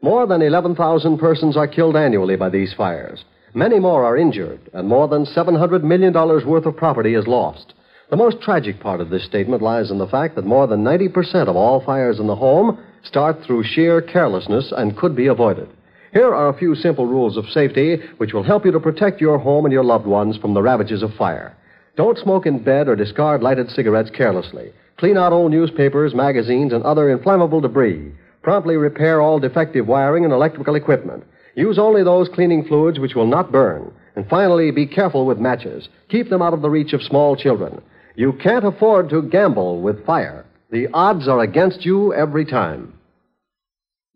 More 0.00 0.26
than 0.26 0.40
11,000 0.40 1.18
persons 1.18 1.58
are 1.58 1.68
killed 1.68 1.94
annually 1.94 2.36
by 2.36 2.48
these 2.48 2.72
fires. 2.72 3.22
Many 3.52 3.78
more 3.78 4.02
are 4.02 4.16
injured, 4.16 4.70
and 4.72 4.88
more 4.88 5.06
than 5.06 5.26
$700 5.26 5.82
million 5.82 6.14
worth 6.14 6.64
of 6.64 6.74
property 6.78 7.16
is 7.16 7.26
lost. 7.26 7.74
The 8.08 8.16
most 8.16 8.40
tragic 8.40 8.80
part 8.80 9.02
of 9.02 9.10
this 9.10 9.26
statement 9.26 9.60
lies 9.60 9.90
in 9.90 9.98
the 9.98 10.08
fact 10.08 10.36
that 10.36 10.46
more 10.46 10.66
than 10.66 10.82
90% 10.82 11.48
of 11.48 11.56
all 11.56 11.84
fires 11.84 12.18
in 12.18 12.28
the 12.28 12.36
home 12.36 12.82
start 13.04 13.42
through 13.44 13.64
sheer 13.64 14.00
carelessness 14.00 14.72
and 14.74 14.96
could 14.96 15.14
be 15.14 15.26
avoided. 15.26 15.68
Here 16.12 16.34
are 16.34 16.48
a 16.48 16.58
few 16.58 16.74
simple 16.74 17.06
rules 17.06 17.36
of 17.36 17.48
safety 17.50 17.98
which 18.16 18.32
will 18.32 18.42
help 18.42 18.64
you 18.64 18.72
to 18.72 18.80
protect 18.80 19.20
your 19.20 19.38
home 19.38 19.64
and 19.64 19.72
your 19.72 19.84
loved 19.84 20.06
ones 20.06 20.36
from 20.36 20.54
the 20.54 20.62
ravages 20.62 21.04
of 21.04 21.14
fire. 21.14 21.56
Don't 21.96 22.18
smoke 22.18 22.46
in 22.46 22.64
bed 22.64 22.88
or 22.88 22.96
discard 22.96 23.42
lighted 23.42 23.70
cigarettes 23.70 24.10
carelessly. 24.10 24.72
Clean 24.96 25.16
out 25.16 25.32
old 25.32 25.52
newspapers, 25.52 26.14
magazines, 26.14 26.72
and 26.72 26.82
other 26.82 27.10
inflammable 27.10 27.60
debris. 27.60 28.12
Promptly 28.42 28.76
repair 28.76 29.20
all 29.20 29.38
defective 29.38 29.86
wiring 29.86 30.24
and 30.24 30.32
electrical 30.32 30.74
equipment. 30.74 31.22
Use 31.54 31.78
only 31.78 32.02
those 32.02 32.28
cleaning 32.28 32.64
fluids 32.64 32.98
which 32.98 33.14
will 33.14 33.26
not 33.26 33.52
burn. 33.52 33.92
And 34.16 34.28
finally, 34.28 34.72
be 34.72 34.86
careful 34.86 35.26
with 35.26 35.38
matches. 35.38 35.88
Keep 36.08 36.28
them 36.28 36.42
out 36.42 36.54
of 36.54 36.62
the 36.62 36.70
reach 36.70 36.92
of 36.92 37.02
small 37.02 37.36
children. 37.36 37.80
You 38.16 38.32
can't 38.32 38.66
afford 38.66 39.10
to 39.10 39.22
gamble 39.22 39.80
with 39.80 40.04
fire. 40.04 40.44
The 40.70 40.88
odds 40.92 41.28
are 41.28 41.40
against 41.40 41.84
you 41.84 42.12
every 42.14 42.44
time. 42.44 42.94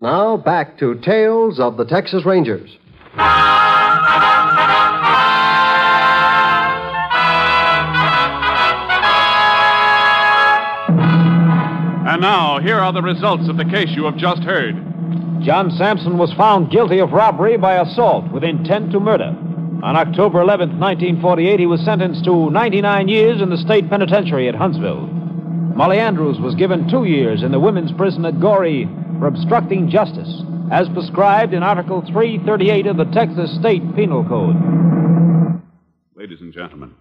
Now, 0.00 0.37
back 0.37 0.76
to 0.78 0.96
Tales 0.96 1.61
of 1.61 1.76
the 1.76 1.85
Texas 1.85 2.24
Rangers. 2.26 2.78
And 12.07 12.20
now, 12.20 12.59
here 12.59 12.76
are 12.76 12.92
the 12.92 13.02
results 13.02 13.48
of 13.48 13.57
the 13.57 13.64
case 13.64 13.90
you 13.90 14.04
have 14.04 14.16
just 14.16 14.42
heard. 14.42 14.74
John 15.42 15.70
Sampson 15.70 16.18
was 16.18 16.33
found 16.35 16.72
guilty 16.72 16.98
of 16.98 17.12
robbery 17.12 17.57
by 17.57 17.74
assault 17.76 18.30
with 18.33 18.42
intent 18.42 18.90
to 18.92 19.00
murder. 19.00 19.37
On 19.83 19.96
October 19.96 20.40
11, 20.40 20.80
1948, 20.80 21.61
he 21.61 21.66
was 21.66 21.80
sentenced 21.85 22.24
to 22.24 22.50
99 22.50 23.07
years 23.09 23.40
in 23.40 23.48
the 23.48 23.57
state 23.57 23.88
penitentiary 23.88 24.48
at 24.48 24.54
Huntsville. 24.57 25.07
Molly 25.76 25.98
Andrews 25.98 26.40
was 26.40 26.54
given 26.57 26.88
two 26.88 27.04
years 27.04 27.42
in 27.42 27.52
the 27.52 27.61
women's 27.61 27.92
prison 27.92 28.24
at 28.24 28.35
Goree 28.35 29.04
for 29.18 29.27
obstructing 29.27 29.88
justice, 29.88 30.42
as 30.70 30.88
prescribed 30.90 31.55
in 31.55 31.62
Article 31.62 32.03
338 32.03 32.87
of 32.87 32.96
the 32.96 33.05
Texas 33.07 33.55
State 33.59 33.83
Penal 33.94 34.24
Code. 34.24 34.57
Ladies 36.16 36.40
and 36.40 36.53
gentlemen, 36.53 36.94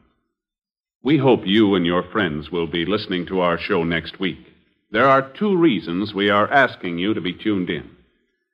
we 1.02 1.18
hope 1.18 1.42
you 1.46 1.76
and 1.76 1.86
your 1.86 2.04
friends 2.12 2.50
will 2.50 2.68
be 2.68 2.86
listening 2.86 3.26
to 3.28 3.42
our 3.42 3.58
show 3.58 3.84
next 3.84 4.20
week. 4.20 4.40
There 4.92 5.08
are 5.08 5.32
two 5.34 5.58
reasons 5.58 6.14
we 6.14 6.30
are 6.30 6.52
asking 6.52 6.98
you 6.98 7.14
to 7.14 7.22
be 7.22 7.34
tuned 7.34 7.70
in. 7.70 7.90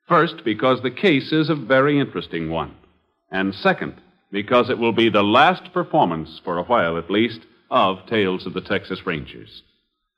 First, 0.08 0.44
because 0.44 0.82
the 0.82 0.90
case 0.90 1.32
is 1.32 1.50
a 1.50 1.54
very 1.54 2.00
interesting 2.00 2.50
one. 2.50 2.74
And 3.30 3.54
second, 3.54 3.94
because 4.32 4.70
it 4.70 4.78
will 4.78 4.92
be 4.92 5.10
the 5.10 5.22
last 5.22 5.72
performance, 5.72 6.40
for 6.44 6.58
a 6.58 6.64
while 6.64 6.96
at 6.98 7.10
least, 7.10 7.40
of 7.70 7.98
Tales 8.06 8.46
of 8.46 8.54
the 8.54 8.60
Texas 8.60 9.06
Rangers. 9.06 9.62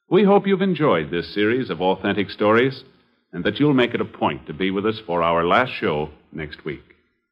We 0.09 0.24
hope 0.24 0.46
you've 0.46 0.62
enjoyed 0.62 1.11
this 1.11 1.35
series 1.35 1.70
of 1.70 1.81
authentic 1.81 2.31
stories 2.31 2.85
and 3.33 3.45
that 3.45 3.59
you'll 3.59 3.75
make 3.75 3.95
it 3.95 4.01
a 4.01 4.05
point 4.05 4.47
to 4.47 4.53
be 4.53 4.71
with 4.71 4.87
us 4.87 5.01
for 5.07 5.23
our 5.23 5.45
last 5.45 5.73
show 5.73 6.11
next 6.33 6.64
week. 6.64 6.83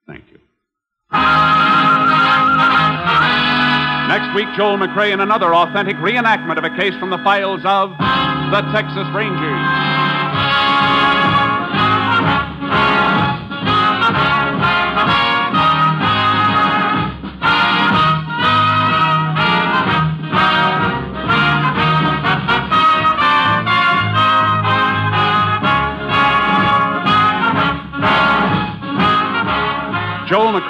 Thank 0.06 0.24
you. 0.30 0.38
Next 4.08 4.34
week, 4.34 4.48
Joel 4.56 4.76
McCrea 4.76 5.12
in 5.12 5.20
another 5.20 5.54
authentic 5.54 5.96
reenactment 5.96 6.58
of 6.58 6.64
a 6.64 6.76
case 6.76 6.94
from 6.98 7.10
the 7.10 7.18
files 7.18 7.60
of 7.64 7.90
the 8.50 8.60
Texas 8.72 9.06
Rangers. 9.14 10.09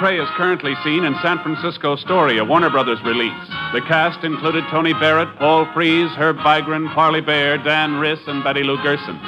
McCrea 0.01 0.23
is 0.23 0.29
currently 0.35 0.73
seen 0.83 1.03
in 1.05 1.13
San 1.21 1.37
Francisco 1.43 1.95
Story, 1.95 2.39
a 2.39 2.43
Warner 2.43 2.71
Brothers 2.71 2.99
release. 3.03 3.47
The 3.71 3.85
cast 3.87 4.23
included 4.23 4.63
Tony 4.71 4.93
Barrett, 4.93 5.29
Paul 5.37 5.67
Frees, 5.75 6.09
Herb 6.17 6.37
Vigran, 6.37 6.91
Parley 6.95 7.21
Baer, 7.21 7.59
Dan 7.59 7.91
Riss, 7.91 8.27
and 8.27 8.43
Betty 8.43 8.63
Lou 8.63 8.81
Gerson. 8.81 9.19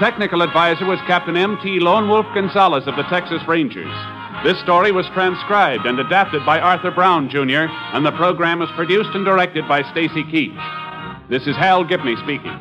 Technical 0.00 0.42
advisor 0.42 0.84
was 0.84 0.98
Captain 1.06 1.36
M.T. 1.36 1.78
Lone 1.78 2.08
Wolf 2.08 2.26
Gonzaullas 2.34 2.88
of 2.88 2.96
the 2.96 3.04
Texas 3.04 3.40
Rangers. 3.46 3.94
This 4.42 4.58
story 4.62 4.90
was 4.90 5.06
transcribed 5.14 5.86
and 5.86 6.00
adapted 6.00 6.44
by 6.44 6.58
Arthur 6.58 6.90
Brown, 6.90 7.30
Jr., 7.30 7.70
and 7.94 8.04
the 8.04 8.10
program 8.10 8.58
was 8.58 8.70
produced 8.74 9.10
and 9.14 9.24
directed 9.24 9.68
by 9.68 9.82
Stacy 9.92 10.24
Keach. 10.24 11.28
This 11.30 11.46
is 11.46 11.54
Hal 11.54 11.84
Gibney 11.84 12.16
speaking. 12.16 12.58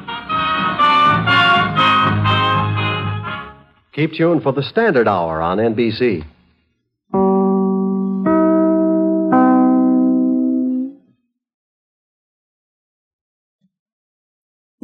Keep 3.94 4.14
tuned 4.14 4.44
for 4.44 4.54
the 4.54 4.62
Standard 4.62 5.08
Hour 5.08 5.42
on 5.42 5.58
NBC. 5.58 6.26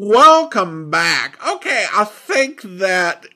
Welcome 0.03 0.89
back. 0.89 1.37
Okay, 1.47 1.85
I 1.93 2.05
think 2.05 2.63
that 2.63 3.27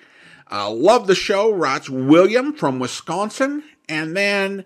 Uh, 0.51 0.69
love 0.69 1.07
the 1.07 1.14
show, 1.14 1.53
writes 1.53 1.89
William 1.89 2.53
from 2.53 2.81
Wisconsin. 2.81 3.62
And 3.89 4.17
then 4.17 4.64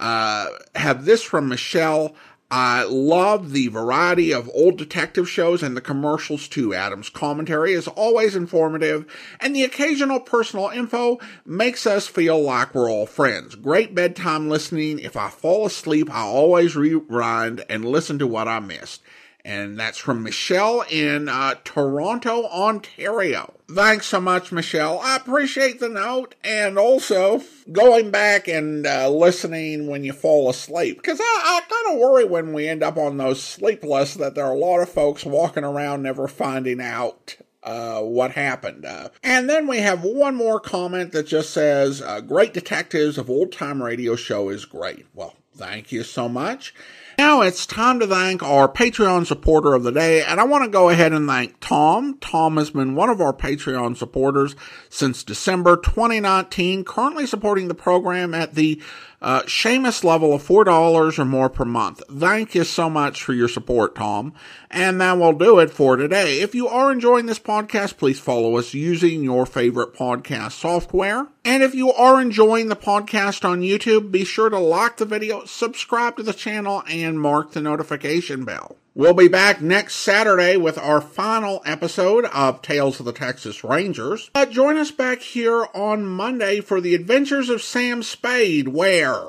uh, 0.00 0.46
have 0.74 1.04
this 1.04 1.22
from 1.22 1.48
Michelle. 1.48 2.14
I 2.48 2.84
love 2.84 3.50
the 3.50 3.66
variety 3.68 4.32
of 4.32 4.48
old 4.54 4.78
detective 4.78 5.28
shows 5.28 5.64
and 5.64 5.76
the 5.76 5.80
commercials 5.80 6.46
too. 6.46 6.74
Adam's 6.74 7.08
commentary 7.08 7.72
is 7.72 7.88
always 7.88 8.36
informative, 8.36 9.04
and 9.40 9.54
the 9.54 9.64
occasional 9.64 10.20
personal 10.20 10.68
info 10.68 11.18
makes 11.44 11.88
us 11.88 12.06
feel 12.06 12.40
like 12.40 12.72
we're 12.72 12.88
all 12.88 13.06
friends. 13.06 13.56
Great 13.56 13.96
bedtime 13.96 14.48
listening. 14.48 15.00
If 15.00 15.16
I 15.16 15.28
fall 15.28 15.66
asleep, 15.66 16.08
I 16.08 16.20
always 16.20 16.76
rewind 16.76 17.64
and 17.68 17.84
listen 17.84 18.20
to 18.20 18.28
what 18.28 18.46
I 18.46 18.60
missed. 18.60 19.02
And 19.46 19.78
that's 19.78 19.98
from 19.98 20.24
Michelle 20.24 20.82
in 20.90 21.28
uh, 21.28 21.54
Toronto, 21.62 22.46
Ontario. 22.46 23.54
Thanks 23.70 24.06
so 24.06 24.20
much, 24.20 24.50
Michelle. 24.50 24.98
I 24.98 25.14
appreciate 25.14 25.78
the 25.78 25.88
note 25.88 26.34
and 26.42 26.76
also 26.76 27.42
going 27.70 28.10
back 28.10 28.48
and 28.48 28.84
uh, 28.84 29.08
listening 29.08 29.86
when 29.86 30.02
you 30.02 30.12
fall 30.12 30.50
asleep. 30.50 30.96
Because 30.96 31.20
I, 31.20 31.22
I 31.22 31.60
kind 31.60 31.94
of 31.94 32.00
worry 32.00 32.24
when 32.24 32.54
we 32.54 32.66
end 32.66 32.82
up 32.82 32.96
on 32.96 33.18
those 33.18 33.40
sleep 33.40 33.84
lists 33.84 34.16
that 34.16 34.34
there 34.34 34.46
are 34.46 34.52
a 34.52 34.58
lot 34.58 34.80
of 34.80 34.88
folks 34.88 35.24
walking 35.24 35.62
around 35.62 36.02
never 36.02 36.26
finding 36.26 36.80
out 36.80 37.36
uh, 37.62 38.00
what 38.00 38.32
happened. 38.32 38.84
Uh, 38.84 39.10
and 39.22 39.48
then 39.48 39.68
we 39.68 39.78
have 39.78 40.02
one 40.02 40.34
more 40.34 40.58
comment 40.58 41.12
that 41.12 41.28
just 41.28 41.50
says, 41.50 42.02
uh, 42.02 42.20
Great 42.20 42.52
Detectives 42.52 43.16
of 43.16 43.30
Old 43.30 43.52
Time 43.52 43.80
Radio 43.80 44.16
Show 44.16 44.48
is 44.48 44.64
great. 44.64 45.06
Well, 45.14 45.36
Thank 45.56 45.90
you 45.90 46.02
so 46.02 46.28
much. 46.28 46.74
Now 47.18 47.40
it's 47.40 47.64
time 47.64 47.98
to 48.00 48.06
thank 48.06 48.42
our 48.42 48.68
Patreon 48.68 49.26
supporter 49.26 49.72
of 49.72 49.84
the 49.84 49.92
day, 49.92 50.22
and 50.22 50.38
I 50.38 50.44
want 50.44 50.64
to 50.64 50.70
go 50.70 50.90
ahead 50.90 51.14
and 51.14 51.26
thank 51.26 51.58
Tom. 51.60 52.18
Tom 52.20 52.58
has 52.58 52.70
been 52.70 52.94
one 52.94 53.08
of 53.08 53.22
our 53.22 53.32
Patreon 53.32 53.96
supporters 53.96 54.54
since 54.90 55.24
December 55.24 55.78
2019, 55.78 56.84
currently 56.84 57.24
supporting 57.24 57.68
the 57.68 57.74
program 57.74 58.34
at 58.34 58.54
the 58.54 58.82
uh, 59.20 59.42
Seamus 59.42 60.04
level 60.04 60.32
of 60.34 60.46
$4 60.46 61.18
or 61.18 61.24
more 61.24 61.48
per 61.48 61.64
month. 61.64 62.02
Thank 62.10 62.54
you 62.54 62.64
so 62.64 62.90
much 62.90 63.22
for 63.22 63.32
your 63.32 63.48
support, 63.48 63.94
Tom. 63.94 64.34
And 64.70 65.00
that 65.00 65.18
will 65.18 65.32
do 65.32 65.58
it 65.58 65.70
for 65.70 65.96
today. 65.96 66.40
If 66.40 66.54
you 66.54 66.68
are 66.68 66.92
enjoying 66.92 67.26
this 67.26 67.38
podcast, 67.38 67.96
please 67.96 68.20
follow 68.20 68.56
us 68.56 68.74
using 68.74 69.22
your 69.22 69.46
favorite 69.46 69.94
podcast 69.94 70.52
software. 70.52 71.28
And 71.44 71.62
if 71.62 71.74
you 71.74 71.92
are 71.92 72.20
enjoying 72.20 72.68
the 72.68 72.76
podcast 72.76 73.44
on 73.44 73.60
YouTube, 73.60 74.10
be 74.10 74.24
sure 74.24 74.50
to 74.50 74.58
like 74.58 74.96
the 74.96 75.04
video, 75.04 75.44
subscribe 75.44 76.16
to 76.16 76.22
the 76.22 76.32
channel, 76.32 76.82
and 76.88 77.20
mark 77.20 77.52
the 77.52 77.60
notification 77.60 78.44
bell. 78.44 78.76
We'll 78.98 79.12
be 79.12 79.28
back 79.28 79.60
next 79.60 79.96
Saturday 79.96 80.56
with 80.56 80.78
our 80.78 81.02
final 81.02 81.60
episode 81.66 82.24
of 82.32 82.62
Tales 82.62 82.98
of 82.98 83.04
the 83.04 83.12
Texas 83.12 83.62
Rangers. 83.62 84.30
But 84.32 84.50
join 84.50 84.78
us 84.78 84.90
back 84.90 85.20
here 85.20 85.66
on 85.74 86.06
Monday 86.06 86.62
for 86.62 86.80
the 86.80 86.94
adventures 86.94 87.50
of 87.50 87.60
Sam 87.60 88.02
Spade, 88.02 88.68
where. 88.68 89.20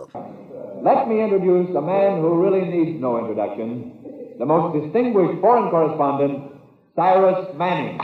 Let 0.81 1.09
me 1.09 1.21
introduce 1.21 1.75
a 1.75 1.81
man 1.81 2.21
who 2.21 2.41
really 2.41 2.61
needs 2.61 3.01
no 3.01 3.19
introduction 3.19 4.35
the 4.39 4.45
most 4.45 4.81
distinguished 4.81 5.41
foreign 5.41 5.69
correspondent, 5.69 6.49
Cyrus 6.95 7.53
Manning. 7.57 7.97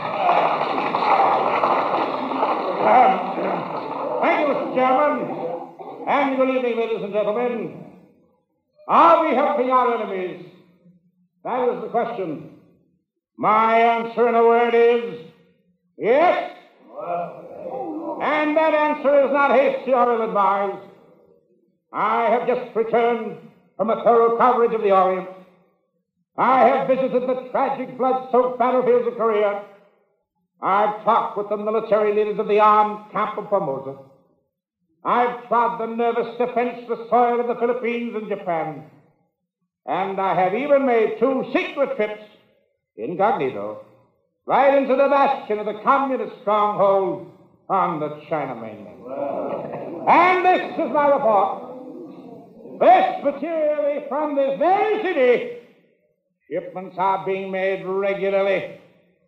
Thank 4.20 4.40
you, 4.40 4.54
Mr. 4.54 4.74
Chairman. 4.74 5.34
And 6.08 6.36
good 6.36 6.56
evening, 6.56 6.76
ladies 6.76 7.04
and 7.04 7.12
gentlemen. 7.14 7.86
Are 8.86 9.26
we 9.26 9.34
helping 9.34 9.70
our 9.70 9.94
enemies? 9.94 10.53
That 11.44 11.68
is 11.68 11.82
the 11.82 11.88
question. 11.88 12.50
My 13.36 13.78
answer 13.78 14.28
in 14.28 14.34
a 14.34 14.42
word 14.42 14.74
is 14.74 15.20
yes. 15.98 16.56
And 18.22 18.56
that 18.56 18.74
answer 18.74 19.26
is 19.26 19.32
not 19.32 19.50
hasty 19.50 19.92
or 19.92 20.14
ill 20.14 20.22
advised. 20.22 20.88
I 21.92 22.30
have 22.30 22.46
just 22.46 22.74
returned 22.74 23.36
from 23.76 23.90
a 23.90 24.02
thorough 24.02 24.38
coverage 24.38 24.72
of 24.72 24.82
the 24.82 24.92
Orient. 24.92 25.28
I 26.36 26.66
have 26.66 26.88
visited 26.88 27.28
the 27.28 27.48
tragic, 27.50 27.96
blood 27.98 28.30
soaked 28.32 28.58
battlefields 28.58 29.06
of 29.06 29.16
Korea. 29.16 29.64
I've 30.62 31.04
talked 31.04 31.36
with 31.36 31.50
the 31.50 31.56
military 31.56 32.14
leaders 32.14 32.38
of 32.38 32.48
the 32.48 32.60
armed 32.60 33.12
camp 33.12 33.36
of 33.36 33.50
Formosa. 33.50 33.98
I've 35.04 35.46
trod 35.48 35.78
the 35.80 35.94
nervous, 35.94 36.38
defenseless 36.38 37.10
soil 37.10 37.40
of 37.40 37.48
the 37.48 37.56
Philippines 37.56 38.14
and 38.16 38.28
Japan. 38.28 38.84
And 39.86 40.20
I 40.20 40.34
have 40.34 40.54
even 40.54 40.86
made 40.86 41.18
two 41.18 41.50
secret 41.52 41.96
trips, 41.96 42.22
incognito, 42.96 43.84
right 44.46 44.78
into 44.78 44.96
the 44.96 45.08
bastion 45.08 45.58
of 45.58 45.66
the 45.66 45.80
communist 45.82 46.40
stronghold 46.40 47.30
on 47.68 48.00
the 48.00 48.20
China 48.28 48.54
mainland. 48.54 49.02
And 50.08 50.44
this 50.44 50.72
is 50.78 50.92
my 50.92 51.08
report. 51.08 52.80
This 52.80 53.24
materially 53.24 54.04
from 54.08 54.36
this 54.36 54.58
very 54.58 55.02
city, 55.02 55.56
shipments 56.50 56.96
are 56.98 57.24
being 57.24 57.50
made 57.50 57.84
regularly 57.84 58.80